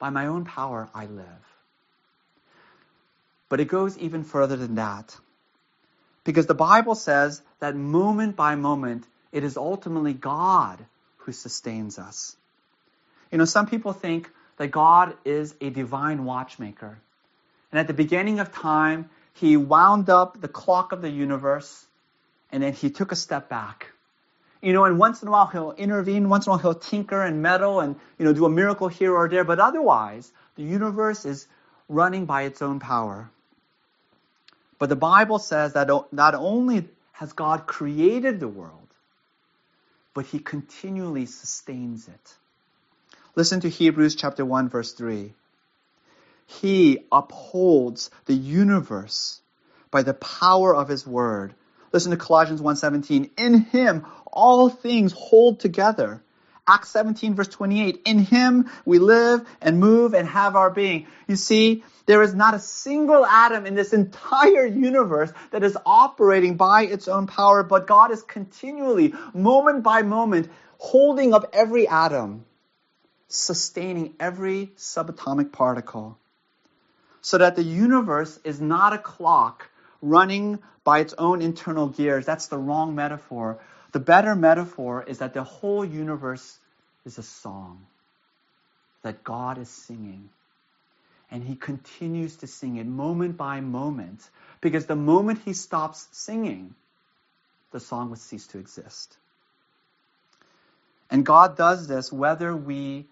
By 0.00 0.10
my 0.10 0.26
own 0.26 0.44
power 0.44 0.88
I 0.92 1.06
live. 1.06 1.26
But 3.48 3.60
it 3.60 3.68
goes 3.68 3.96
even 3.98 4.24
further 4.24 4.56
than 4.56 4.74
that. 4.76 5.16
Because 6.24 6.46
the 6.46 6.54
Bible 6.54 6.94
says 6.94 7.42
that 7.60 7.74
moment 7.74 8.36
by 8.36 8.54
moment, 8.54 9.04
it 9.32 9.44
is 9.44 9.56
ultimately 9.56 10.12
God 10.12 10.84
who 11.18 11.32
sustains 11.32 11.98
us. 11.98 12.36
You 13.30 13.38
know, 13.38 13.44
some 13.44 13.66
people 13.66 13.92
think 13.92 14.30
that 14.56 14.68
God 14.68 15.14
is 15.24 15.54
a 15.60 15.70
divine 15.70 16.24
watchmaker. 16.24 16.98
And 17.72 17.78
at 17.78 17.86
the 17.86 17.94
beginning 17.94 18.40
of 18.40 18.52
time, 18.52 19.08
he 19.34 19.56
wound 19.56 20.10
up 20.10 20.40
the 20.40 20.48
clock 20.48 20.92
of 20.92 21.00
the 21.00 21.10
universe 21.10 21.86
and 22.52 22.62
then 22.62 22.72
he 22.72 22.90
took 22.90 23.12
a 23.12 23.16
step 23.16 23.48
back. 23.48 23.86
You 24.60 24.72
know, 24.72 24.84
and 24.84 24.98
once 24.98 25.22
in 25.22 25.28
a 25.28 25.30
while 25.30 25.46
he'll 25.46 25.72
intervene, 25.72 26.28
once 26.28 26.46
in 26.46 26.50
a 26.50 26.52
while 26.52 26.58
he'll 26.58 26.74
tinker 26.74 27.22
and 27.22 27.40
meddle 27.40 27.80
and, 27.80 27.96
you 28.18 28.24
know, 28.26 28.32
do 28.32 28.44
a 28.44 28.50
miracle 28.50 28.88
here 28.88 29.14
or 29.14 29.28
there, 29.28 29.44
but 29.44 29.58
otherwise, 29.58 30.30
the 30.56 30.62
universe 30.62 31.24
is 31.24 31.46
running 31.88 32.26
by 32.26 32.42
its 32.42 32.60
own 32.60 32.80
power. 32.80 33.30
But 34.80 34.88
the 34.88 34.96
Bible 34.96 35.38
says 35.38 35.74
that 35.74 35.90
not 36.10 36.34
only 36.34 36.88
has 37.12 37.34
God 37.34 37.66
created 37.66 38.40
the 38.40 38.48
world, 38.48 38.88
but 40.14 40.24
he 40.24 40.38
continually 40.38 41.26
sustains 41.26 42.08
it. 42.08 42.34
Listen 43.36 43.60
to 43.60 43.68
Hebrews 43.68 44.16
chapter 44.16 44.44
1 44.44 44.70
verse 44.70 44.92
3. 44.94 45.34
He 46.46 47.06
upholds 47.12 48.10
the 48.24 48.34
universe 48.34 49.40
by 49.90 50.02
the 50.02 50.14
power 50.14 50.74
of 50.74 50.88
his 50.88 51.06
word. 51.06 51.54
Listen 51.92 52.10
to 52.10 52.16
Colossians 52.16 52.62
1:17. 52.62 53.30
In 53.36 53.54
him 53.54 54.06
all 54.26 54.70
things 54.70 55.12
hold 55.12 55.60
together. 55.60 56.22
Acts 56.66 56.90
17 56.90 57.34
verse 57.34 57.48
28. 57.48 58.02
In 58.04 58.18
him 58.18 58.70
we 58.84 58.98
live 58.98 59.46
and 59.60 59.80
move 59.80 60.14
and 60.14 60.28
have 60.28 60.56
our 60.56 60.70
being. 60.70 61.06
You 61.26 61.36
see, 61.36 61.84
there 62.06 62.22
is 62.22 62.34
not 62.34 62.54
a 62.54 62.58
single 62.58 63.24
atom 63.24 63.66
in 63.66 63.74
this 63.74 63.92
entire 63.92 64.66
universe 64.66 65.32
that 65.52 65.62
is 65.62 65.76
operating 65.86 66.56
by 66.56 66.82
its 66.82 67.08
own 67.08 67.26
power, 67.26 67.62
but 67.62 67.86
God 67.86 68.10
is 68.10 68.22
continually, 68.22 69.14
moment 69.32 69.82
by 69.82 70.02
moment, 70.02 70.50
holding 70.78 71.34
up 71.34 71.50
every 71.52 71.86
atom, 71.86 72.44
sustaining 73.28 74.14
every 74.18 74.72
subatomic 74.76 75.52
particle, 75.52 76.18
so 77.20 77.38
that 77.38 77.54
the 77.54 77.62
universe 77.62 78.38
is 78.44 78.60
not 78.60 78.92
a 78.92 78.98
clock 78.98 79.70
running 80.02 80.58
by 80.82 81.00
its 81.00 81.14
own 81.18 81.42
internal 81.42 81.88
gears. 81.88 82.26
That's 82.26 82.48
the 82.48 82.58
wrong 82.58 82.94
metaphor. 82.94 83.60
The 83.92 84.00
better 84.00 84.34
metaphor 84.34 85.02
is 85.06 85.18
that 85.18 85.34
the 85.34 85.44
whole 85.44 85.84
universe 85.84 86.58
is 87.04 87.18
a 87.18 87.22
song 87.22 87.86
that 89.02 89.24
God 89.24 89.58
is 89.58 89.68
singing 89.68 90.28
and 91.30 91.44
he 91.44 91.54
continues 91.54 92.36
to 92.36 92.46
sing 92.46 92.76
it 92.76 92.86
moment 92.86 93.36
by 93.36 93.60
moment. 93.60 94.28
Because 94.60 94.86
the 94.86 94.96
moment 94.96 95.40
he 95.44 95.52
stops 95.52 96.08
singing, 96.12 96.74
the 97.70 97.80
song 97.80 98.10
would 98.10 98.18
cease 98.18 98.48
to 98.48 98.58
exist. 98.58 99.16
And 101.10 101.24
God 101.24 101.56
does 101.56 101.86
this 101.86 102.12
whether 102.12 102.54
we 102.54 103.06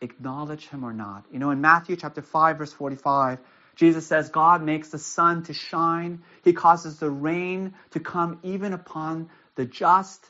acknowledge 0.00 0.66
him 0.68 0.84
or 0.84 0.92
not. 0.92 1.24
You 1.32 1.38
know, 1.38 1.50
in 1.50 1.60
Matthew 1.60 1.96
chapter 1.96 2.22
5, 2.22 2.58
verse 2.58 2.72
45, 2.72 3.38
Jesus 3.76 4.06
says, 4.06 4.28
God 4.30 4.62
makes 4.62 4.88
the 4.90 4.98
sun 4.98 5.44
to 5.44 5.54
shine. 5.54 6.22
He 6.44 6.52
causes 6.52 6.98
the 6.98 7.10
rain 7.10 7.74
to 7.92 8.00
come 8.00 8.40
even 8.42 8.72
upon 8.72 9.30
the 9.60 9.66
just 9.66 10.24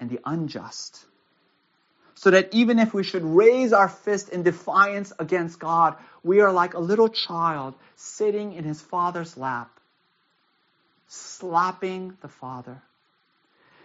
and 0.00 0.10
the 0.10 0.20
unjust 0.26 1.06
so 2.14 2.30
that 2.30 2.50
even 2.52 2.78
if 2.78 2.92
we 2.92 3.02
should 3.02 3.24
raise 3.24 3.72
our 3.72 3.88
fist 3.88 4.28
in 4.28 4.42
defiance 4.42 5.14
against 5.18 5.58
God, 5.58 5.96
we 6.22 6.42
are 6.42 6.52
like 6.52 6.74
a 6.74 6.78
little 6.78 7.08
child 7.08 7.72
sitting 7.96 8.52
in 8.52 8.64
his 8.64 8.78
father's 8.78 9.38
lap, 9.38 9.70
slapping 11.08 12.18
the 12.20 12.28
father. 12.28 12.82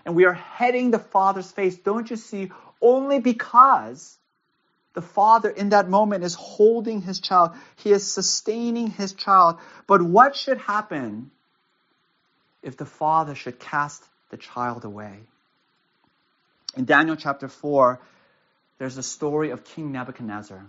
And 0.04 0.18
we 0.18 0.26
are 0.26 0.34
heading 0.34 0.92
the 0.92 1.00
father's 1.00 1.50
face, 1.50 1.78
don't 1.78 2.10
you 2.10 2.18
see, 2.18 2.52
only 2.82 3.20
because 3.20 4.18
the 4.94 5.02
father 5.02 5.50
in 5.50 5.70
that 5.70 5.88
moment 5.88 6.26
is 6.26 6.34
holding 6.34 7.02
his 7.02 7.22
child. 7.22 7.52
He 7.78 7.94
is 7.94 8.12
sustaining 8.12 8.88
his 8.88 9.14
child. 9.14 9.60
But 9.88 10.02
what 10.02 10.36
should 10.36 10.58
happen 10.58 11.32
if 12.62 12.76
the 12.76 12.86
father 12.86 13.36
should 13.36 13.58
cast 13.58 14.04
the 14.36 14.42
child 14.42 14.84
away? 14.84 15.18
In 16.76 16.84
Daniel 16.84 17.16
chapter 17.16 17.48
4, 17.48 18.02
there's 18.80 18.98
a 18.98 19.04
story 19.04 19.52
of 19.52 19.64
King 19.64 19.94
Nebuchadnezzar. 19.94 20.62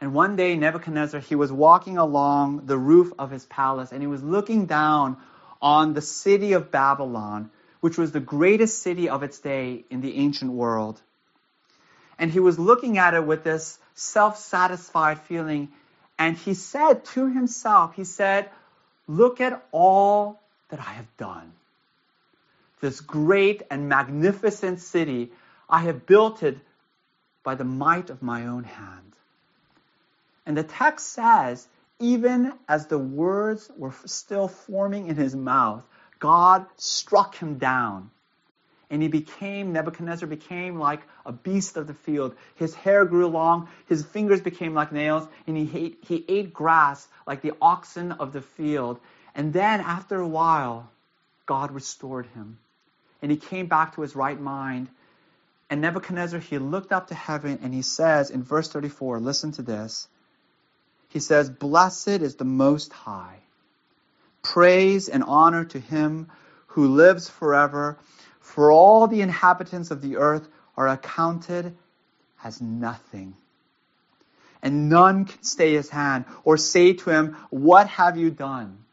And 0.00 0.12
one 0.12 0.34
day, 0.34 0.56
Nebuchadnezzar, 0.56 1.20
he 1.20 1.36
was 1.36 1.52
walking 1.52 1.98
along 1.98 2.66
the 2.66 2.76
roof 2.76 3.12
of 3.16 3.30
his 3.30 3.44
palace 3.46 3.92
and 3.92 4.02
he 4.02 4.08
was 4.08 4.24
looking 4.24 4.66
down 4.66 5.18
on 5.62 5.94
the 5.94 6.02
city 6.02 6.54
of 6.54 6.72
Babylon, 6.72 7.50
which 7.80 7.96
was 7.96 8.10
the 8.10 8.20
greatest 8.20 8.82
city 8.82 9.08
of 9.08 9.22
its 9.22 9.38
day 9.38 9.84
in 9.88 10.00
the 10.00 10.16
ancient 10.16 10.50
world. 10.50 11.00
And 12.18 12.32
he 12.32 12.40
was 12.40 12.58
looking 12.58 12.98
at 12.98 13.14
it 13.14 13.24
with 13.24 13.44
this 13.44 13.78
self 13.94 14.36
satisfied 14.38 15.20
feeling. 15.20 15.68
And 16.18 16.36
he 16.36 16.54
said 16.54 17.04
to 17.14 17.30
himself, 17.32 17.94
he 17.94 18.04
said, 18.04 18.50
Look 19.06 19.40
at 19.40 19.64
all 19.70 20.40
that 20.70 20.80
I 20.80 20.94
have 20.94 21.16
done. 21.16 21.52
This 22.80 23.00
great 23.00 23.62
and 23.70 23.88
magnificent 23.88 24.80
city 24.80 25.32
I 25.68 25.80
have 25.80 26.06
built 26.06 26.42
it 26.42 26.58
by 27.42 27.54
the 27.54 27.64
might 27.64 28.10
of 28.10 28.22
my 28.22 28.46
own 28.46 28.64
hand. 28.64 29.12
And 30.44 30.56
the 30.56 30.62
text 30.62 31.08
says, 31.08 31.66
even 31.98 32.52
as 32.68 32.86
the 32.86 32.98
words 32.98 33.70
were 33.76 33.94
still 34.04 34.48
forming 34.48 35.08
in 35.08 35.16
his 35.16 35.34
mouth, 35.34 35.82
God 36.18 36.66
struck 36.76 37.34
him 37.34 37.58
down. 37.58 38.10
And 38.90 39.02
he 39.02 39.08
became, 39.08 39.72
Nebuchadnezzar 39.72 40.28
became 40.28 40.78
like 40.78 41.00
a 41.24 41.32
beast 41.32 41.76
of 41.76 41.88
the 41.88 41.94
field. 41.94 42.36
His 42.54 42.74
hair 42.74 43.04
grew 43.04 43.26
long, 43.26 43.68
his 43.88 44.04
fingers 44.04 44.40
became 44.40 44.74
like 44.74 44.92
nails, 44.92 45.26
and 45.46 45.56
he 45.56 45.70
ate, 45.76 45.98
he 46.06 46.24
ate 46.28 46.52
grass 46.52 47.08
like 47.26 47.42
the 47.42 47.54
oxen 47.60 48.12
of 48.12 48.32
the 48.32 48.42
field. 48.42 49.00
And 49.34 49.52
then, 49.52 49.80
after 49.80 50.20
a 50.20 50.28
while, 50.28 50.88
God 51.46 51.72
restored 51.72 52.26
him. 52.26 52.58
And 53.26 53.32
he 53.32 53.38
came 53.38 53.66
back 53.66 53.96
to 53.96 54.02
his 54.02 54.14
right 54.14 54.40
mind, 54.40 54.86
and 55.68 55.80
Nebuchadnezzar, 55.80 56.38
he 56.38 56.58
looked 56.58 56.92
up 56.92 57.08
to 57.08 57.16
heaven 57.16 57.58
and 57.60 57.74
he 57.74 57.82
says 57.82 58.30
in 58.30 58.44
verse 58.44 58.68
34, 58.68 59.18
listen 59.18 59.50
to 59.50 59.62
this. 59.62 60.06
He 61.08 61.18
says, 61.18 61.50
Blessed 61.50 62.22
is 62.22 62.36
the 62.36 62.44
Most 62.44 62.92
High. 62.92 63.40
Praise 64.44 65.08
and 65.08 65.24
honor 65.24 65.64
to 65.64 65.80
him 65.80 66.30
who 66.68 66.86
lives 66.94 67.28
forever, 67.28 67.98
for 68.38 68.70
all 68.70 69.08
the 69.08 69.22
inhabitants 69.22 69.90
of 69.90 70.02
the 70.02 70.18
earth 70.18 70.46
are 70.76 70.86
accounted 70.86 71.76
as 72.44 72.60
nothing. 72.60 73.34
And 74.62 74.88
none 74.88 75.24
can 75.24 75.42
stay 75.42 75.72
his 75.72 75.90
hand 75.90 76.26
or 76.44 76.56
say 76.56 76.92
to 76.92 77.10
him, 77.10 77.36
What 77.50 77.88
have 77.88 78.16
you 78.16 78.30
done? 78.30 78.84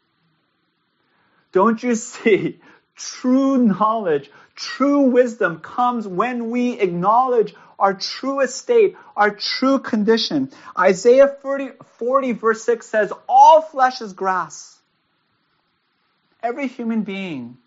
Don't 1.51 1.83
you 1.83 1.93
see? 1.93 2.59
True 2.95 3.57
knowledge, 3.57 4.29
true 4.55 5.01
wisdom 5.01 5.59
comes 5.59 6.07
when 6.07 6.51
we 6.51 6.79
acknowledge 6.79 7.55
our 7.79 7.93
true 7.93 8.41
estate, 8.41 8.95
our 9.15 9.31
true 9.31 9.79
condition. 9.79 10.51
Isaiah 10.77 11.27
40, 11.27 11.71
40 11.97 12.31
verse 12.33 12.63
6 12.63 12.85
says, 12.85 13.11
All 13.27 13.61
flesh 13.61 14.01
is 14.01 14.13
grass. 14.13 14.77
Every 16.41 16.67
human 16.67 17.03
being. 17.03 17.57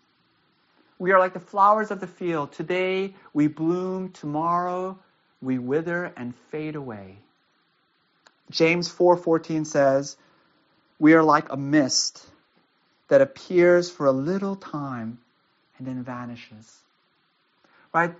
We 0.99 1.11
are 1.11 1.19
like 1.19 1.33
the 1.33 1.39
flowers 1.39 1.91
of 1.91 1.99
the 1.99 2.07
field. 2.07 2.53
Today 2.53 3.13
we 3.33 3.47
bloom, 3.47 4.11
tomorrow 4.11 4.97
we 5.41 5.59
wither 5.59 6.11
and 6.17 6.35
fade 6.51 6.75
away. 6.75 7.19
James 8.49 8.89
4:14 8.89 9.65
says, 9.65 10.17
"We 10.99 11.13
are 11.13 11.23
like 11.23 11.51
a 11.51 11.57
mist 11.57 12.25
that 13.07 13.21
appears 13.21 13.89
for 13.89 14.05
a 14.05 14.11
little 14.11 14.55
time 14.55 15.19
and 15.77 15.87
then 15.87 16.03
vanishes." 16.03 16.79
Right? 17.93 18.13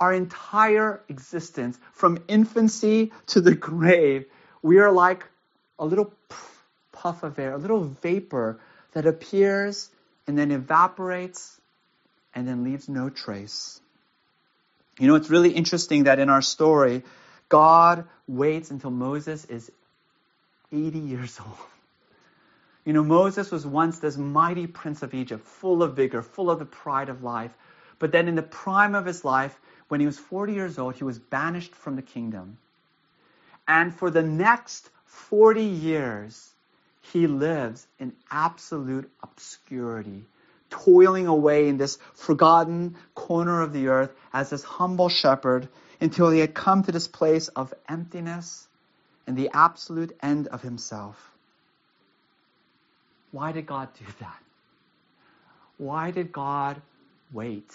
Our 0.00 0.12
entire 0.12 1.00
existence 1.08 1.78
from 1.92 2.18
infancy 2.28 3.12
to 3.28 3.40
the 3.40 3.54
grave, 3.54 4.26
we 4.62 4.78
are 4.78 4.92
like 4.92 5.24
a 5.78 5.86
little 5.86 6.12
puff 6.92 7.22
of 7.22 7.38
air, 7.38 7.52
a 7.52 7.58
little 7.58 7.84
vapor 7.84 8.58
that 8.92 9.06
appears 9.06 9.90
and 10.26 10.38
then 10.38 10.50
evaporates 10.50 11.60
and 12.34 12.48
then 12.48 12.64
leaves 12.64 12.88
no 12.88 13.10
trace. 13.10 13.80
You 14.98 15.08
know, 15.08 15.16
it's 15.16 15.30
really 15.30 15.50
interesting 15.50 16.04
that 16.04 16.18
in 16.18 16.30
our 16.30 16.42
story, 16.42 17.02
God 17.48 18.06
waits 18.26 18.70
until 18.70 18.90
Moses 18.90 19.44
is 19.44 19.70
80 20.72 20.98
years 20.98 21.38
old. 21.44 21.58
You 22.84 22.92
know, 22.92 23.02
Moses 23.02 23.50
was 23.50 23.66
once 23.66 23.98
this 23.98 24.16
mighty 24.18 24.66
prince 24.66 25.02
of 25.02 25.14
Egypt, 25.14 25.46
full 25.46 25.82
of 25.82 25.96
vigor, 25.96 26.20
full 26.22 26.50
of 26.50 26.58
the 26.58 26.66
pride 26.66 27.08
of 27.08 27.22
life. 27.22 27.52
But 27.98 28.12
then 28.12 28.28
in 28.28 28.34
the 28.34 28.42
prime 28.42 28.94
of 28.94 29.06
his 29.06 29.24
life, 29.24 29.58
when 29.88 30.00
he 30.00 30.06
was 30.06 30.18
40 30.18 30.52
years 30.52 30.78
old, 30.78 30.94
he 30.94 31.04
was 31.04 31.18
banished 31.18 31.74
from 31.74 31.96
the 31.96 32.02
kingdom. 32.02 32.58
And 33.66 33.94
for 33.94 34.10
the 34.10 34.22
next 34.22 34.90
40 35.06 35.62
years, 35.62 36.52
he 37.00 37.26
lives 37.26 37.86
in 37.98 38.12
absolute 38.30 39.10
obscurity, 39.22 40.24
toiling 40.68 41.26
away 41.26 41.68
in 41.68 41.78
this 41.78 41.98
forgotten 42.14 42.96
corner 43.14 43.62
of 43.62 43.72
the 43.72 43.88
earth 43.88 44.12
as 44.32 44.50
this 44.50 44.62
humble 44.62 45.08
shepherd 45.08 45.68
until 46.00 46.30
he 46.30 46.40
had 46.40 46.54
come 46.54 46.82
to 46.82 46.92
this 46.92 47.08
place 47.08 47.48
of 47.48 47.72
emptiness 47.88 48.66
and 49.26 49.36
the 49.36 49.50
absolute 49.54 50.14
end 50.22 50.48
of 50.48 50.60
himself. 50.60 51.33
Why 53.34 53.50
did 53.50 53.66
God 53.66 53.88
do 53.98 54.04
that? 54.20 54.42
Why 55.76 56.12
did 56.12 56.30
God 56.30 56.80
wait 57.32 57.72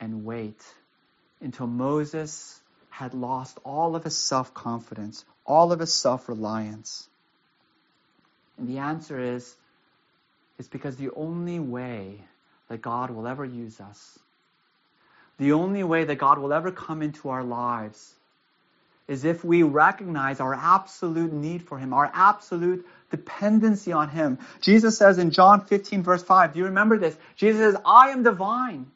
and 0.00 0.24
wait 0.24 0.62
until 1.42 1.66
Moses 1.66 2.58
had 2.88 3.12
lost 3.12 3.58
all 3.64 3.96
of 3.96 4.04
his 4.04 4.16
self 4.16 4.54
confidence, 4.54 5.26
all 5.44 5.72
of 5.72 5.80
his 5.80 5.92
self 5.92 6.26
reliance? 6.26 7.06
And 8.56 8.66
the 8.66 8.78
answer 8.78 9.20
is 9.20 9.54
it's 10.58 10.68
because 10.68 10.96
the 10.96 11.10
only 11.14 11.60
way 11.60 12.22
that 12.68 12.80
God 12.80 13.10
will 13.10 13.26
ever 13.26 13.44
use 13.44 13.78
us 13.78 14.18
the 15.38 15.52
only 15.52 15.82
way 15.82 16.04
that 16.04 16.16
God 16.16 16.38
will 16.38 16.52
ever 16.52 16.70
come 16.70 17.02
into 17.02 17.28
our 17.28 17.42
lives 17.42 18.14
is 19.12 19.26
if 19.26 19.44
we 19.44 19.62
recognize 19.62 20.40
our 20.40 20.54
absolute 20.54 21.34
need 21.34 21.62
for 21.62 21.78
Him, 21.78 21.92
our 21.92 22.10
absolute 22.14 22.86
dependency 23.10 23.92
on 23.92 24.08
Him. 24.08 24.38
Jesus 24.62 24.96
says 24.96 25.18
in 25.18 25.32
John 25.32 25.66
15, 25.66 26.02
verse 26.02 26.22
5, 26.22 26.54
do 26.54 26.60
you 26.60 26.64
remember 26.64 26.98
this? 26.98 27.14
Jesus 27.36 27.60
says, 27.60 27.76
I 27.84 28.08
am 28.08 28.22
the 28.22 28.32
vine. 28.32 28.90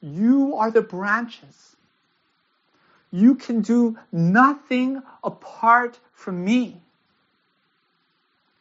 You 0.00 0.54
are 0.54 0.70
the 0.70 0.82
branches. 0.82 1.76
You 3.10 3.34
can 3.34 3.62
do 3.62 3.98
nothing 4.12 5.02
apart 5.24 5.98
from 6.12 6.44
me. 6.44 6.80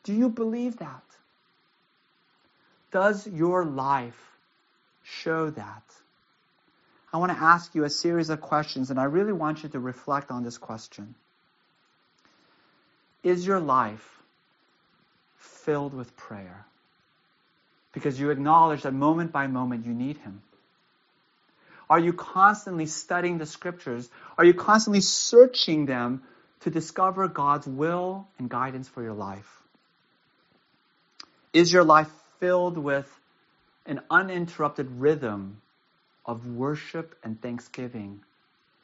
Do 0.06 0.13
you 0.13 0.30
believe 0.30 0.78
that? 0.78 1.04
Does 2.90 3.28
your 3.28 3.63
life 3.63 4.20
show 5.04 5.52
that? 5.52 5.84
I 7.13 7.17
want 7.17 7.32
to 7.32 7.38
ask 7.38 7.74
you 7.74 7.84
a 7.84 7.89
series 7.89 8.30
of 8.30 8.41
questions, 8.41 8.89
and 8.89 9.00
I 9.00 9.06
really 9.06 9.32
want 9.32 9.63
you 9.63 9.70
to 9.70 9.80
reflect 9.80 10.30
on 10.30 10.43
this 10.43 10.58
question. 10.58 11.15
Is 13.24 13.46
your 13.46 13.60
life 13.60 14.22
filled 15.38 15.93
with 15.93 16.15
prayer? 16.17 16.65
Because 17.93 18.20
you 18.20 18.30
acknowledge 18.30 18.84
that 18.84 18.93
moment 18.93 19.32
by 19.32 19.48
moment 19.48 19.86
you 19.86 19.93
need 19.93 20.17
Him. 20.17 20.41
Are 21.89 22.00
you 22.00 22.12
constantly 22.12 22.86
studying 22.86 23.38
the 23.38 23.46
scriptures? 23.46 24.10
Are 24.38 24.43
you 24.43 24.54
constantly 24.54 25.02
searching 25.02 25.86
them 25.86 26.24
to 26.62 26.70
discover 26.70 27.28
God's 27.28 27.65
will 27.65 28.28
and 28.38 28.50
guidance 28.50 28.89
for 28.89 29.02
your 29.02 29.13
life? 29.13 29.50
Is 31.54 31.72
your 31.72 31.86
life 31.86 32.10
filled 32.39 32.78
with 32.78 33.10
an 33.86 34.02
uninterrupted 34.12 34.91
rhythm 35.00 35.62
of 36.28 36.46
worship 36.46 37.16
and 37.24 37.42
thanksgiving 37.42 38.22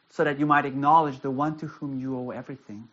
so 0.10 0.24
that 0.24 0.40
you 0.40 0.46
might 0.46 0.66
acknowledge 0.66 1.20
the 1.20 1.30
one 1.30 1.58
to 1.58 1.68
whom 1.68 2.00
you 2.00 2.18
owe 2.18 2.30
everything? 2.32 2.88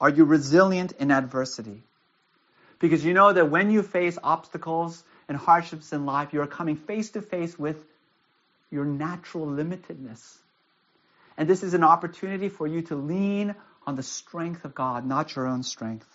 Are 0.00 0.08
you 0.08 0.24
resilient 0.24 0.92
in 0.98 1.10
adversity? 1.10 1.82
Because 2.78 3.04
you 3.04 3.14
know 3.14 3.32
that 3.32 3.50
when 3.50 3.70
you 3.70 3.82
face 3.82 4.18
obstacles 4.22 5.02
and 5.28 5.36
hardships 5.36 5.92
in 5.92 6.06
life, 6.06 6.32
you 6.32 6.40
are 6.42 6.46
coming 6.46 6.76
face 6.76 7.10
to 7.10 7.22
face 7.22 7.58
with 7.58 7.82
your 8.70 8.84
natural 8.84 9.46
limitedness. 9.46 10.38
And 11.36 11.48
this 11.48 11.62
is 11.62 11.74
an 11.74 11.84
opportunity 11.84 12.48
for 12.48 12.66
you 12.66 12.82
to 12.82 12.96
lean 12.96 13.54
on 13.86 13.96
the 13.96 14.02
strength 14.02 14.64
of 14.64 14.74
God, 14.74 15.06
not 15.06 15.34
your 15.34 15.46
own 15.46 15.62
strength. 15.62 16.06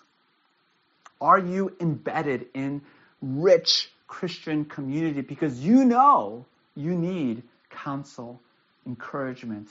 Are 1.22 1.40
you 1.40 1.76
embedded 1.80 2.48
in 2.54 2.82
rich 3.22 3.90
Christian 4.08 4.66
community 4.66 5.22
because 5.22 5.60
you 5.60 5.86
know 5.86 6.46
you 6.80 6.96
need 6.96 7.44
counsel, 7.70 8.40
encouragement, 8.86 9.68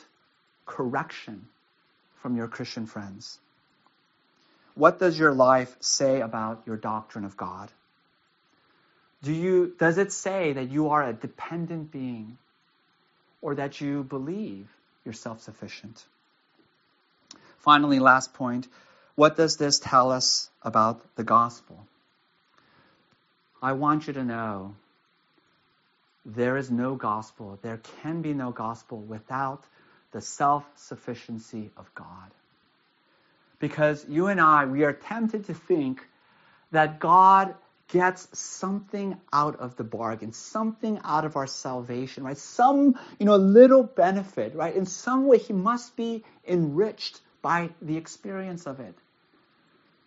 correction 0.66 1.46
from 2.22 2.36
your 2.36 2.48
Christian 2.48 2.86
friends. 2.86 3.38
What 4.74 4.98
does 4.98 5.18
your 5.18 5.32
life 5.32 5.74
say 5.80 6.20
about 6.20 6.62
your 6.66 6.76
doctrine 6.76 7.24
of 7.24 7.36
God? 7.36 7.70
Do 9.22 9.32
you, 9.32 9.74
does 9.78 9.98
it 9.98 10.12
say 10.12 10.52
that 10.52 10.70
you 10.70 10.90
are 10.90 11.02
a 11.02 11.12
dependent 11.12 11.90
being 11.90 12.38
or 13.40 13.56
that 13.56 13.80
you 13.80 14.04
believe 14.04 14.68
you're 15.04 15.14
self 15.14 15.42
sufficient? 15.42 16.04
Finally, 17.58 17.98
last 17.98 18.34
point 18.34 18.68
what 19.16 19.36
does 19.36 19.56
this 19.56 19.80
tell 19.80 20.12
us 20.12 20.48
about 20.62 21.00
the 21.16 21.24
gospel? 21.24 21.84
I 23.60 23.72
want 23.72 24.06
you 24.06 24.12
to 24.12 24.22
know 24.22 24.76
there 26.28 26.58
is 26.58 26.70
no 26.70 26.94
gospel, 26.94 27.58
there 27.62 27.80
can 28.02 28.20
be 28.20 28.34
no 28.34 28.50
gospel 28.50 28.98
without 29.00 29.64
the 30.12 30.20
self 30.20 30.64
sufficiency 30.76 31.70
of 31.76 31.92
God. 31.94 32.30
Because 33.58 34.04
you 34.08 34.28
and 34.28 34.40
I, 34.40 34.66
we 34.66 34.84
are 34.84 34.92
tempted 34.92 35.46
to 35.46 35.54
think 35.54 36.06
that 36.70 37.00
God 37.00 37.54
gets 37.88 38.28
something 38.38 39.16
out 39.32 39.56
of 39.56 39.76
the 39.76 39.84
bargain, 39.84 40.32
something 40.32 41.00
out 41.02 41.24
of 41.24 41.36
our 41.36 41.46
salvation, 41.46 42.24
right? 42.24 42.36
Some, 42.36 42.98
you 43.18 43.24
know, 43.24 43.36
little 43.36 43.82
benefit, 43.82 44.54
right? 44.54 44.74
In 44.76 44.84
some 44.84 45.26
way, 45.26 45.38
he 45.38 45.54
must 45.54 45.96
be 45.96 46.24
enriched 46.46 47.20
by 47.40 47.70
the 47.80 47.96
experience 47.96 48.66
of 48.66 48.80
it. 48.80 48.94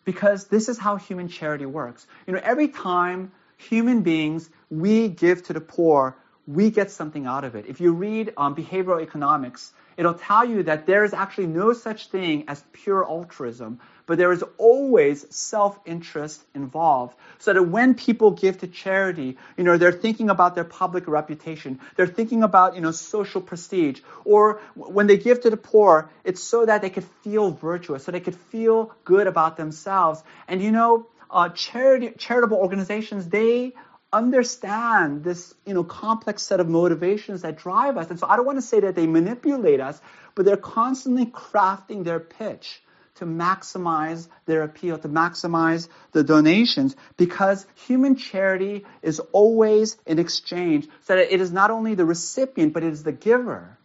Because 0.05 0.47
this 0.47 0.69
is 0.69 0.77
how 0.77 0.97
human 0.97 1.27
charity 1.27 1.65
works. 1.65 2.05
You 2.27 2.34
know, 2.34 2.41
every 2.43 2.67
time 2.67 3.31
human 3.62 4.02
beings, 4.02 4.50
we 4.69 5.08
give 5.08 5.43
to 5.43 5.54
the 5.54 5.62
poor, 5.62 6.15
we 6.47 6.69
get 6.71 6.91
something 6.91 7.26
out 7.26 7.43
of 7.43 7.56
it. 7.56 7.65
If 7.67 7.82
you 7.82 7.93
read 7.93 8.34
um, 8.36 8.56
behavioral 8.56 9.02
economics, 9.02 9.74
it'll 9.97 10.15
tell 10.15 10.45
you 10.45 10.63
that 10.63 10.86
there 10.86 11.04
is 11.04 11.13
actually 11.13 11.47
no 11.47 11.74
such 11.74 12.08
thing 12.08 12.45
as 12.47 12.63
pure 12.74 13.06
altruism, 13.06 13.80
but 14.08 14.17
there 14.17 14.32
is 14.32 14.43
always 14.58 15.26
self-interest 15.34 16.43
involved. 16.56 17.15
So 17.38 17.54
that 17.54 17.63
when 17.63 17.93
people 17.93 18.32
give 18.32 18.58
to 18.60 18.67
charity, 18.67 19.38
you 19.56 19.63
know, 19.63 19.78
they're 19.78 19.91
thinking 19.91 20.30
about 20.30 20.56
their 20.56 20.63
public 20.63 21.08
reputation, 21.08 21.80
they're 21.95 22.08
thinking 22.08 22.43
about, 22.43 22.76
you 22.76 22.82
know, 22.82 22.91
social 22.91 23.41
prestige, 23.41 24.02
or 24.26 24.60
when 24.76 25.08
they 25.08 25.17
give 25.17 25.41
to 25.41 25.50
the 25.50 25.58
poor, 25.58 26.10
it's 26.24 26.43
so 26.43 26.65
that 26.65 26.82
they 26.82 26.89
could 26.89 27.06
feel 27.24 27.52
virtuous, 27.52 28.04
so 28.04 28.12
they 28.12 28.19
could 28.19 28.36
feel 28.36 28.91
good 29.06 29.28
about 29.28 29.56
themselves. 29.56 30.24
And 30.47 30.62
you 30.62 30.71
know, 30.71 31.08
uh, 31.31 31.49
charity, 31.49 32.11
charitable 32.17 32.57
organizations, 32.57 33.29
they 33.29 33.73
understand 34.13 35.23
this, 35.23 35.53
you 35.65 35.73
know, 35.73 35.83
complex 35.83 36.43
set 36.43 36.59
of 36.59 36.67
motivations 36.67 37.43
that 37.43 37.57
drive 37.57 37.97
us. 37.97 38.09
And 38.09 38.19
so 38.19 38.27
I 38.27 38.35
don't 38.35 38.45
want 38.45 38.57
to 38.57 38.61
say 38.61 38.81
that 38.81 38.95
they 38.95 39.07
manipulate 39.07 39.79
us, 39.79 39.99
but 40.35 40.45
they're 40.45 40.57
constantly 40.57 41.25
crafting 41.25 42.03
their 42.03 42.19
pitch 42.19 42.81
to 43.15 43.25
maximize 43.25 44.27
their 44.45 44.63
appeal, 44.63 44.97
to 44.97 45.07
maximize 45.07 45.87
the 46.11 46.23
donations, 46.23 46.95
because 47.17 47.65
human 47.87 48.15
charity 48.15 48.85
is 49.01 49.19
always 49.31 49.97
in 50.05 50.19
exchange, 50.19 50.87
so 51.03 51.15
that 51.15 51.33
it 51.33 51.39
is 51.39 51.51
not 51.51 51.71
only 51.71 51.95
the 51.95 52.05
recipient, 52.05 52.73
but 52.73 52.83
it 52.83 52.91
is 52.91 53.03
the 53.03 53.11
giver 53.11 53.77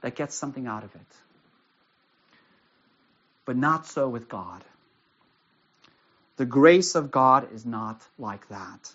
that 0.00 0.16
gets 0.16 0.34
something 0.34 0.66
out 0.66 0.82
of 0.82 0.94
it. 0.94 1.00
But 3.44 3.56
not 3.56 3.86
so 3.86 4.08
with 4.08 4.28
God. 4.28 4.64
The 6.40 6.46
grace 6.46 6.94
of 6.94 7.10
God 7.10 7.52
is 7.52 7.66
not 7.66 8.00
like 8.18 8.48
that. 8.48 8.94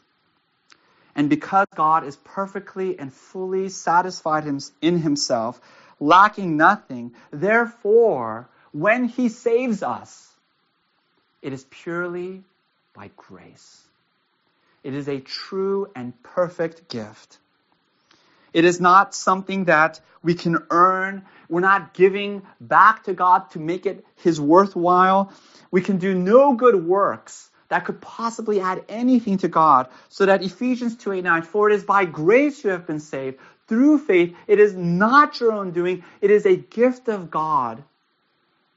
And 1.16 1.30
because 1.30 1.68
God 1.76 2.04
is 2.04 2.16
perfectly 2.16 2.98
and 2.98 3.14
fully 3.14 3.70
satisfied 3.70 4.46
in 4.82 4.98
himself, 4.98 5.62
lacking 6.00 6.58
nothing, 6.58 7.14
therefore, 7.30 8.50
when 8.72 9.04
he 9.04 9.30
saves 9.30 9.84
us, 9.84 10.28
it 11.44 11.54
is 11.54 11.64
purely 11.70 12.42
by 12.96 13.12
grace. 13.16 13.84
It 14.84 14.96
is 14.96 15.08
a 15.08 15.20
true 15.20 15.92
and 15.96 16.14
perfect 16.24 16.90
gift. 16.90 17.38
It 18.56 18.64
is 18.64 18.80
not 18.80 19.14
something 19.14 19.66
that 19.66 20.00
we 20.24 20.34
can 20.34 20.60
earn. 20.70 21.26
We're 21.50 21.60
not 21.60 21.94
giving 21.94 22.42
back 22.62 23.04
to 23.04 23.14
God 23.14 23.52
to 23.52 23.60
make 23.60 23.86
it 23.86 24.06
His 24.16 24.40
worthwhile. 24.40 25.34
We 25.72 25.82
can 25.82 25.98
do 25.98 26.16
no 26.16 26.54
good 26.54 26.76
works 26.86 27.50
that 27.68 27.84
could 27.84 28.00
possibly 28.00 28.62
add 28.62 28.86
anything 28.88 29.40
to 29.40 29.50
God. 29.50 29.90
So 30.08 30.28
that 30.28 30.42
Ephesians 30.42 30.96
2 30.96 31.12
8 31.12 31.24
9, 31.26 31.42
for 31.42 31.70
it 31.70 31.76
is 31.76 31.84
by 31.84 32.06
grace 32.06 32.64
you 32.64 32.70
have 32.70 32.88
been 32.88 33.02
saved 33.02 33.40
through 33.68 33.98
faith. 33.98 34.34
It 34.48 34.62
is 34.62 34.74
not 34.74 35.38
your 35.42 35.52
own 35.52 35.72
doing, 35.72 36.06
it 36.22 36.32
is 36.32 36.46
a 36.46 36.56
gift 36.56 37.10
of 37.10 37.30
God 37.30 37.84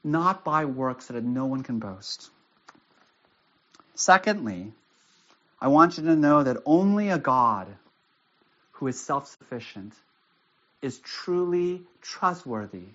not 0.03 0.43
by 0.43 0.65
works 0.65 1.07
that 1.07 1.23
no 1.23 1.45
one 1.45 1.63
can 1.63 1.79
boast. 1.79 2.31
Secondly, 3.95 4.73
I 5.61 5.69
want 5.69 5.97
you 5.97 6.03
to 6.03 6.17
know 6.17 6.43
that 6.43 6.57
only 6.65 7.11
a 7.11 7.17
God 7.17 7.67
who 8.79 8.87
is 8.87 8.99
self 8.99 9.27
sufficient 9.27 9.93
is 10.81 10.99
truly 10.99 11.81
trustworthy 12.01 12.87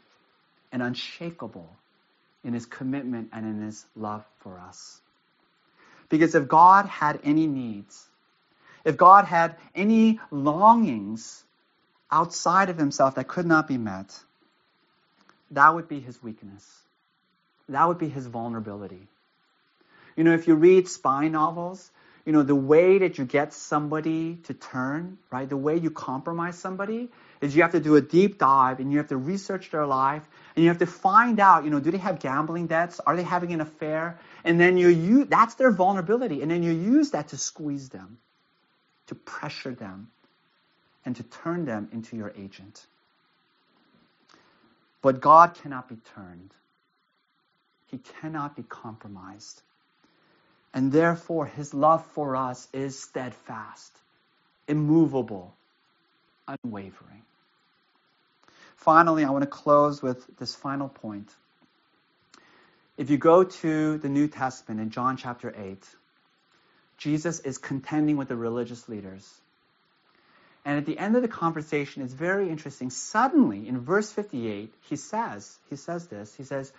and 0.73 0.83
unshakable 0.83 1.69
in 2.43 2.55
his 2.55 2.65
commitment 2.65 3.29
and 3.33 3.45
in 3.45 3.63
his 3.63 3.85
love 3.95 4.25
for 4.41 4.59
us. 4.59 5.01
Because 6.09 6.35
if 6.35 6.49
God 6.49 6.87
had 6.87 7.21
any 7.23 7.47
needs, 7.47 8.07
if 8.85 8.97
God 8.97 9.27
had 9.27 9.57
any 9.75 10.21
longings 10.31 11.45
outside 12.11 12.71
of 12.71 12.79
himself 12.79 13.17
that 13.17 13.29
could 13.29 13.47
not 13.47 13.69
be 13.69 13.77
met, 13.77 14.19
that 15.51 15.75
would 15.75 15.89
be 15.89 16.01
his 16.01 16.23
weakness. 16.23 16.67
That 17.69 17.89
would 17.89 17.99
be 17.99 18.09
his 18.09 18.27
vulnerability. 18.27 19.07
You 20.17 20.25
know, 20.25 20.33
if 20.33 20.49
you 20.49 20.55
read 20.55 20.89
spy 20.89 21.29
novels, 21.29 21.91
you 22.25 22.33
know, 22.33 22.43
the 22.43 22.55
way 22.55 22.99
that 22.99 23.19
you 23.19 23.25
get 23.25 23.53
somebody 23.53 24.37
to 24.45 24.55
turn, 24.55 25.19
right, 25.31 25.49
the 25.49 25.57
way 25.57 25.77
you 25.77 25.91
compromise 25.91 26.59
somebody 26.59 27.11
is 27.41 27.55
you 27.55 27.63
have 27.63 27.73
to 27.73 27.81
do 27.81 27.97
a 27.97 28.01
deep 28.01 28.39
dive 28.39 28.81
and 28.81 28.91
you 28.91 28.99
have 28.99 29.09
to 29.09 29.17
research 29.17 29.71
their 29.71 29.85
life 29.85 30.23
and 30.57 30.63
you 30.63 30.71
have 30.71 30.79
to 30.79 30.87
find 30.87 31.39
out, 31.39 31.65
you 31.65 31.71
know, 31.71 31.81
do 31.81 31.91
they 31.91 31.99
have 31.99 32.21
gambling 32.21 32.67
debts? 32.67 32.99
Are 33.01 33.15
they 33.15 33.23
having 33.23 33.53
an 33.53 33.61
affair? 33.61 34.19
And 34.43 34.59
then 34.59 34.79
you 34.79 34.89
use, 34.89 35.27
that's 35.29 35.55
their 35.57 35.71
vulnerability. 35.71 36.41
And 36.41 36.51
then 36.51 36.63
you 36.63 36.73
use 36.73 37.11
that 37.11 37.29
to 37.29 37.37
squeeze 37.37 37.91
them, 37.91 38.17
to 39.09 39.15
pressure 39.15 39.75
them, 39.75 40.09
and 41.05 41.15
to 41.17 41.23
turn 41.23 41.67
them 41.67 41.89
into 41.93 42.17
your 42.17 42.33
agent. 42.39 42.87
But 45.03 45.21
God 45.21 45.55
cannot 45.55 45.91
be 45.91 45.97
turned. 46.15 46.55
He 47.91 47.99
cannot 47.99 48.57
be 48.57 48.63
compromised. 48.63 49.61
And 50.75 50.91
therefore, 50.91 51.47
his 51.47 51.73
love 51.73 52.05
for 52.15 52.35
us 52.35 52.67
is 52.73 52.99
steadfast, 52.99 53.93
immovable, 54.67 55.55
unwavering. 56.49 57.23
Finally, 58.77 59.25
I 59.25 59.31
want 59.31 59.45
to 59.45 59.51
close 59.51 60.03
with 60.03 60.27
this 60.37 60.57
final 60.57 60.89
point. 60.89 61.31
If 62.97 63.09
you 63.09 63.19
go 63.19 63.45
to 63.45 63.99
the 63.99 64.09
New 64.09 64.27
Testament 64.27 64.81
in 64.81 64.91
John 64.91 65.17
chapter 65.17 65.55
8, 65.57 65.79
Jesus 66.99 67.39
is 67.41 67.57
contending 67.57 68.17
with 68.17 68.29
the 68.29 68.37
religious 68.37 68.89
leaders. 68.89 69.33
And 70.65 70.77
at 70.79 70.87
the 70.87 70.99
end 70.99 71.15
of 71.15 71.23
the 71.23 71.29
conversation, 71.29 72.03
it's 72.03 72.15
very 72.15 72.49
interesting. 72.49 72.91
Suddenly, 72.91 73.69
in 73.69 73.81
verse 73.81 74.11
58, 74.11 74.73
he 74.89 74.97
says, 74.97 75.57
he 75.71 75.77
says 75.77 76.09
this, 76.09 76.35
he 76.35 76.45
says, 76.45 76.73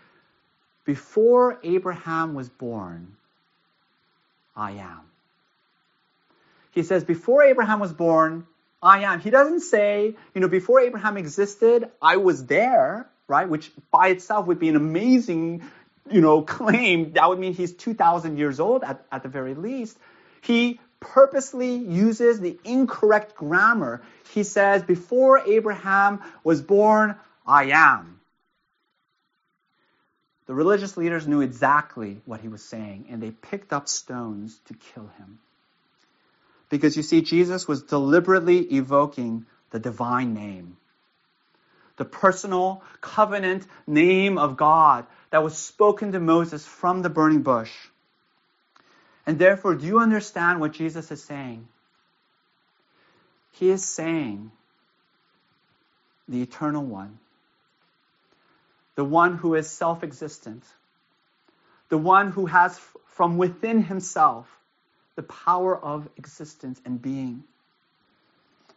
before 0.86 1.60
Abraham 1.63 2.34
was 2.34 2.49
born, 2.49 3.15
I 4.55 4.71
am. 4.71 5.01
He 6.71 6.83
says, 6.83 7.03
Before 7.03 7.43
Abraham 7.43 7.79
was 7.79 7.93
born, 7.93 8.45
I 8.81 9.03
am. 9.03 9.19
He 9.19 9.29
doesn't 9.29 9.61
say, 9.61 10.15
you 10.33 10.41
know, 10.41 10.47
before 10.47 10.79
Abraham 10.79 11.17
existed, 11.17 11.89
I 12.01 12.17
was 12.17 12.45
there, 12.45 13.09
right? 13.27 13.47
Which 13.47 13.71
by 13.91 14.09
itself 14.09 14.47
would 14.47 14.59
be 14.59 14.69
an 14.69 14.75
amazing, 14.75 15.63
you 16.11 16.21
know, 16.21 16.41
claim. 16.41 17.13
That 17.13 17.27
would 17.29 17.39
mean 17.39 17.53
he's 17.53 17.73
2,000 17.73 18.37
years 18.37 18.59
old 18.59 18.83
at, 18.83 19.05
at 19.11 19.23
the 19.23 19.29
very 19.29 19.55
least. 19.55 19.97
He 20.41 20.79
purposely 20.99 21.75
uses 21.75 22.39
the 22.39 22.59
incorrect 22.63 23.35
grammar. 23.35 24.01
He 24.33 24.43
says, 24.43 24.83
Before 24.83 25.39
Abraham 25.39 26.21
was 26.43 26.61
born, 26.61 27.15
I 27.47 27.71
am. 27.71 28.14
The 30.47 30.53
religious 30.53 30.95
leaders 30.95 31.27
knew 31.27 31.41
exactly 31.41 32.21
what 32.25 32.41
he 32.41 32.47
was 32.47 32.63
saying, 32.63 33.08
and 33.10 33.21
they 33.21 33.31
picked 33.31 33.73
up 33.73 33.88
stones 33.88 34.60
to 34.65 34.75
kill 34.75 35.10
him. 35.17 35.39
Because 36.69 36.95
you 36.97 37.03
see, 37.03 37.21
Jesus 37.21 37.67
was 37.67 37.84
deliberately 37.84 38.60
evoking 38.75 39.45
the 39.71 39.79
divine 39.79 40.34
name, 40.34 40.77
the 41.97 42.05
personal 42.05 42.84
covenant 43.01 43.65
name 43.88 44.38
of 44.38 44.58
God 44.58 45.05
that 45.31 45.43
was 45.43 45.58
spoken 45.58 46.12
to 46.12 46.19
Moses 46.19 46.65
from 46.65 47.01
the 47.01 47.10
burning 47.10 47.41
bush. 47.41 47.71
And 49.25 49.39
therefore, 49.39 49.75
do 49.75 49.86
you 49.86 49.99
understand 49.99 50.60
what 50.60 50.73
Jesus 50.73 51.10
is 51.12 51.23
saying? 51.23 51.67
He 53.53 53.69
is 53.69 53.84
saying, 53.84 54.51
the 56.27 56.41
eternal 56.41 56.84
one, 56.84 57.19
the 58.95 59.03
one 59.03 59.38
who 59.38 59.55
is 59.55 59.69
self 59.69 60.03
existent, 60.03 60.63
the 61.89 61.97
one 61.97 62.31
who 62.31 62.45
has 62.45 62.79
from 63.05 63.38
within 63.38 63.84
himself 63.84 64.47
the 65.15 65.23
power 65.23 65.77
of 65.77 66.10
existence 66.17 66.81
and 66.86 67.01
being, 67.01 67.43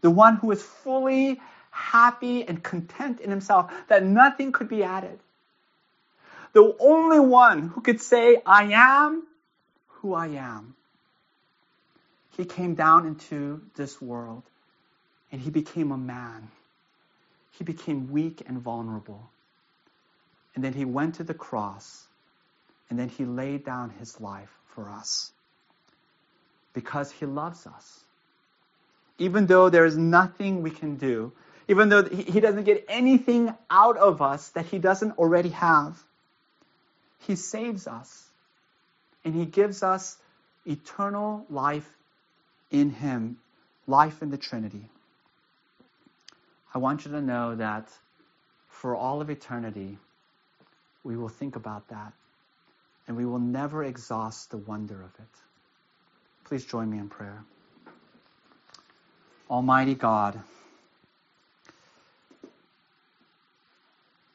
the 0.00 0.11
one 0.11 0.37
who 0.37 0.50
is 0.50 0.62
fully 0.62 1.40
happy 1.70 2.46
and 2.46 2.62
content 2.62 3.20
in 3.20 3.31
himself 3.31 3.72
that 3.88 4.04
nothing 4.04 4.52
could 4.52 4.68
be 4.68 4.83
added. 4.83 5.18
The 6.52 6.76
only 6.81 7.20
one 7.20 7.68
who 7.68 7.81
could 7.81 8.00
say, 8.00 8.40
I 8.44 8.72
am 8.72 9.26
who 9.88 10.14
I 10.14 10.28
am. 10.28 10.74
He 12.37 12.44
came 12.44 12.74
down 12.74 13.07
into 13.07 13.61
this 13.74 14.00
world 14.00 14.44
and 15.31 15.40
he 15.40 15.50
became 15.50 15.92
a 15.92 15.98
man. 15.98 16.48
He 17.52 17.64
became 17.64 18.11
weak 18.12 18.42
and 18.46 18.61
vulnerable. 18.61 19.28
And 20.59 20.64
then 20.64 20.73
he 20.73 20.85
went 20.85 21.14
to 21.14 21.23
the 21.23 21.35
cross. 21.35 22.05
And 22.90 22.99
then 22.99 23.09
he 23.09 23.25
laid 23.25 23.64
down 23.64 23.90
his 23.90 24.21
life 24.21 24.51
for 24.75 24.90
us. 24.90 25.31
Because 26.75 27.12
he 27.12 27.27
loves 27.27 27.64
us. 27.64 28.00
Even 29.19 29.46
though 29.46 29.69
there 29.69 29.85
is 29.85 29.96
nothing 29.96 30.63
we 30.63 30.73
can 30.73 30.96
do, 30.96 31.31
even 31.69 31.90
though 31.90 32.02
he 32.02 32.40
doesn't 32.40 32.65
get 32.65 32.87
anything 32.88 33.54
out 33.71 33.98
of 33.98 34.21
us 34.21 34.48
that 34.48 34.67
he 34.67 34.81
doesn't 34.81 35.17
already 35.17 35.50
have, 35.50 35.96
he 37.21 37.37
saves 37.37 37.87
us. 37.87 38.27
And 39.25 39.37
he 39.37 39.46
gives 39.46 39.85
us 39.85 40.17
eternal 40.67 41.46
life 41.50 41.88
in 42.73 42.90
him, 42.90 43.37
life 43.87 44.23
in 44.23 44.31
the 44.31 44.38
Trinity. 44.38 44.88
I 46.75 46.79
want 46.79 47.04
you 47.04 47.13
to 47.13 47.23
know 47.23 47.54
that 47.54 47.88
for 48.67 48.96
all 48.96 49.21
of 49.21 49.31
eternity, 49.31 49.98
we 51.09 51.17
will 51.17 51.31
think 51.31 51.56
about 51.56 51.88
that 51.88 52.13
and 53.06 53.17
we 53.17 53.25
will 53.25 53.38
never 53.38 53.83
exhaust 53.83 54.50
the 54.50 54.59
wonder 54.59 54.94
of 54.94 55.11
it. 55.19 56.44
Please 56.44 56.67
join 56.67 56.90
me 56.90 56.98
in 56.98 57.09
prayer. 57.09 57.42
Almighty 59.48 59.94
God, 59.94 60.38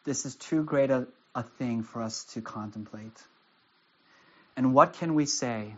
this 0.04 0.26
is 0.26 0.36
too 0.36 0.64
great 0.64 0.90
a, 0.90 1.06
a 1.36 1.44
thing 1.44 1.84
for 1.84 2.02
us 2.02 2.24
to 2.34 2.42
contemplate. 2.42 3.22
And 4.58 4.74
what 4.74 4.94
can 4.94 5.14
we 5.14 5.28
say? 5.28 5.76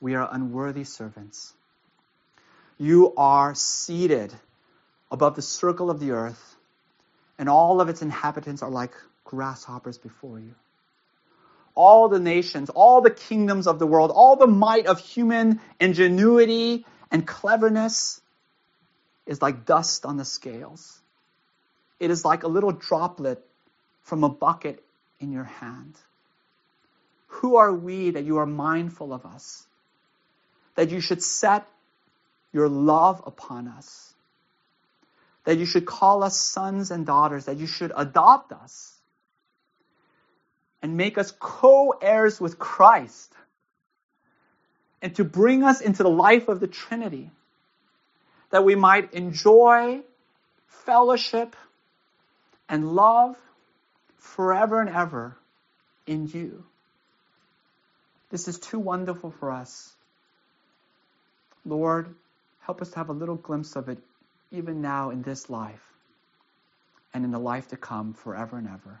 We 0.00 0.14
are 0.14 0.28
unworthy 0.30 0.84
servants. 0.84 1.52
You 2.78 3.14
are 3.16 3.56
seated 3.56 4.32
above 5.10 5.34
the 5.34 5.42
circle 5.42 5.90
of 5.90 5.98
the 5.98 6.12
earth, 6.12 6.54
and 7.36 7.48
all 7.48 7.80
of 7.80 7.88
its 7.88 8.00
inhabitants 8.00 8.62
are 8.62 8.70
like 8.70 8.94
grasshoppers 9.24 9.98
before 9.98 10.38
you. 10.38 10.54
All 11.74 12.08
the 12.08 12.20
nations, 12.20 12.70
all 12.70 13.00
the 13.00 13.10
kingdoms 13.10 13.66
of 13.66 13.78
the 13.78 13.86
world, 13.86 14.12
all 14.14 14.36
the 14.36 14.46
might 14.46 14.86
of 14.86 15.00
human 15.00 15.60
ingenuity 15.80 16.86
and 17.10 17.26
cleverness 17.26 18.20
is 19.26 19.42
like 19.42 19.64
dust 19.64 20.04
on 20.04 20.16
the 20.16 20.24
scales. 20.24 21.00
It 21.98 22.10
is 22.10 22.24
like 22.24 22.42
a 22.42 22.48
little 22.48 22.72
droplet 22.72 23.44
from 24.02 24.22
a 24.24 24.28
bucket 24.28 24.82
in 25.20 25.32
your 25.32 25.44
hand. 25.44 25.94
Who 27.28 27.56
are 27.56 27.72
we 27.72 28.10
that 28.10 28.24
you 28.24 28.38
are 28.38 28.46
mindful 28.46 29.12
of 29.12 29.26
us? 29.26 29.66
That 30.76 30.90
you 30.90 31.00
should 31.00 31.22
set 31.22 31.66
your 32.52 32.68
love 32.68 33.22
upon 33.26 33.68
us? 33.68 34.12
That 35.44 35.58
you 35.58 35.66
should 35.66 35.86
call 35.86 36.22
us 36.22 36.38
sons 36.38 36.90
and 36.90 37.04
daughters? 37.04 37.46
That 37.46 37.56
you 37.56 37.66
should 37.66 37.92
adopt 37.96 38.52
us? 38.52 38.93
And 40.84 40.98
make 40.98 41.16
us 41.16 41.30
co-heirs 41.30 42.38
with 42.38 42.58
Christ? 42.58 43.32
And 45.00 45.14
to 45.16 45.24
bring 45.24 45.62
us 45.62 45.80
into 45.80 46.02
the 46.02 46.10
life 46.10 46.48
of 46.48 46.60
the 46.60 46.66
Trinity? 46.66 47.30
That 48.50 48.66
we 48.66 48.74
might 48.74 49.14
enjoy 49.14 50.02
fellowship 50.84 51.56
and 52.68 52.92
love 52.92 53.34
forever 54.18 54.78
and 54.82 54.90
ever 54.90 55.38
in 56.06 56.26
you. 56.26 56.66
This 58.30 58.46
is 58.46 58.58
too 58.58 58.78
wonderful 58.78 59.30
for 59.30 59.52
us. 59.52 59.90
Lord, 61.64 62.14
help 62.60 62.82
us 62.82 62.90
to 62.90 62.96
have 62.96 63.08
a 63.08 63.14
little 63.14 63.36
glimpse 63.36 63.74
of 63.74 63.88
it 63.88 64.00
even 64.50 64.82
now 64.82 65.08
in 65.08 65.22
this 65.22 65.48
life 65.48 65.82
and 67.14 67.24
in 67.24 67.30
the 67.30 67.38
life 67.38 67.68
to 67.68 67.78
come 67.78 68.12
forever 68.12 68.58
and 68.58 68.68
ever. 68.68 69.00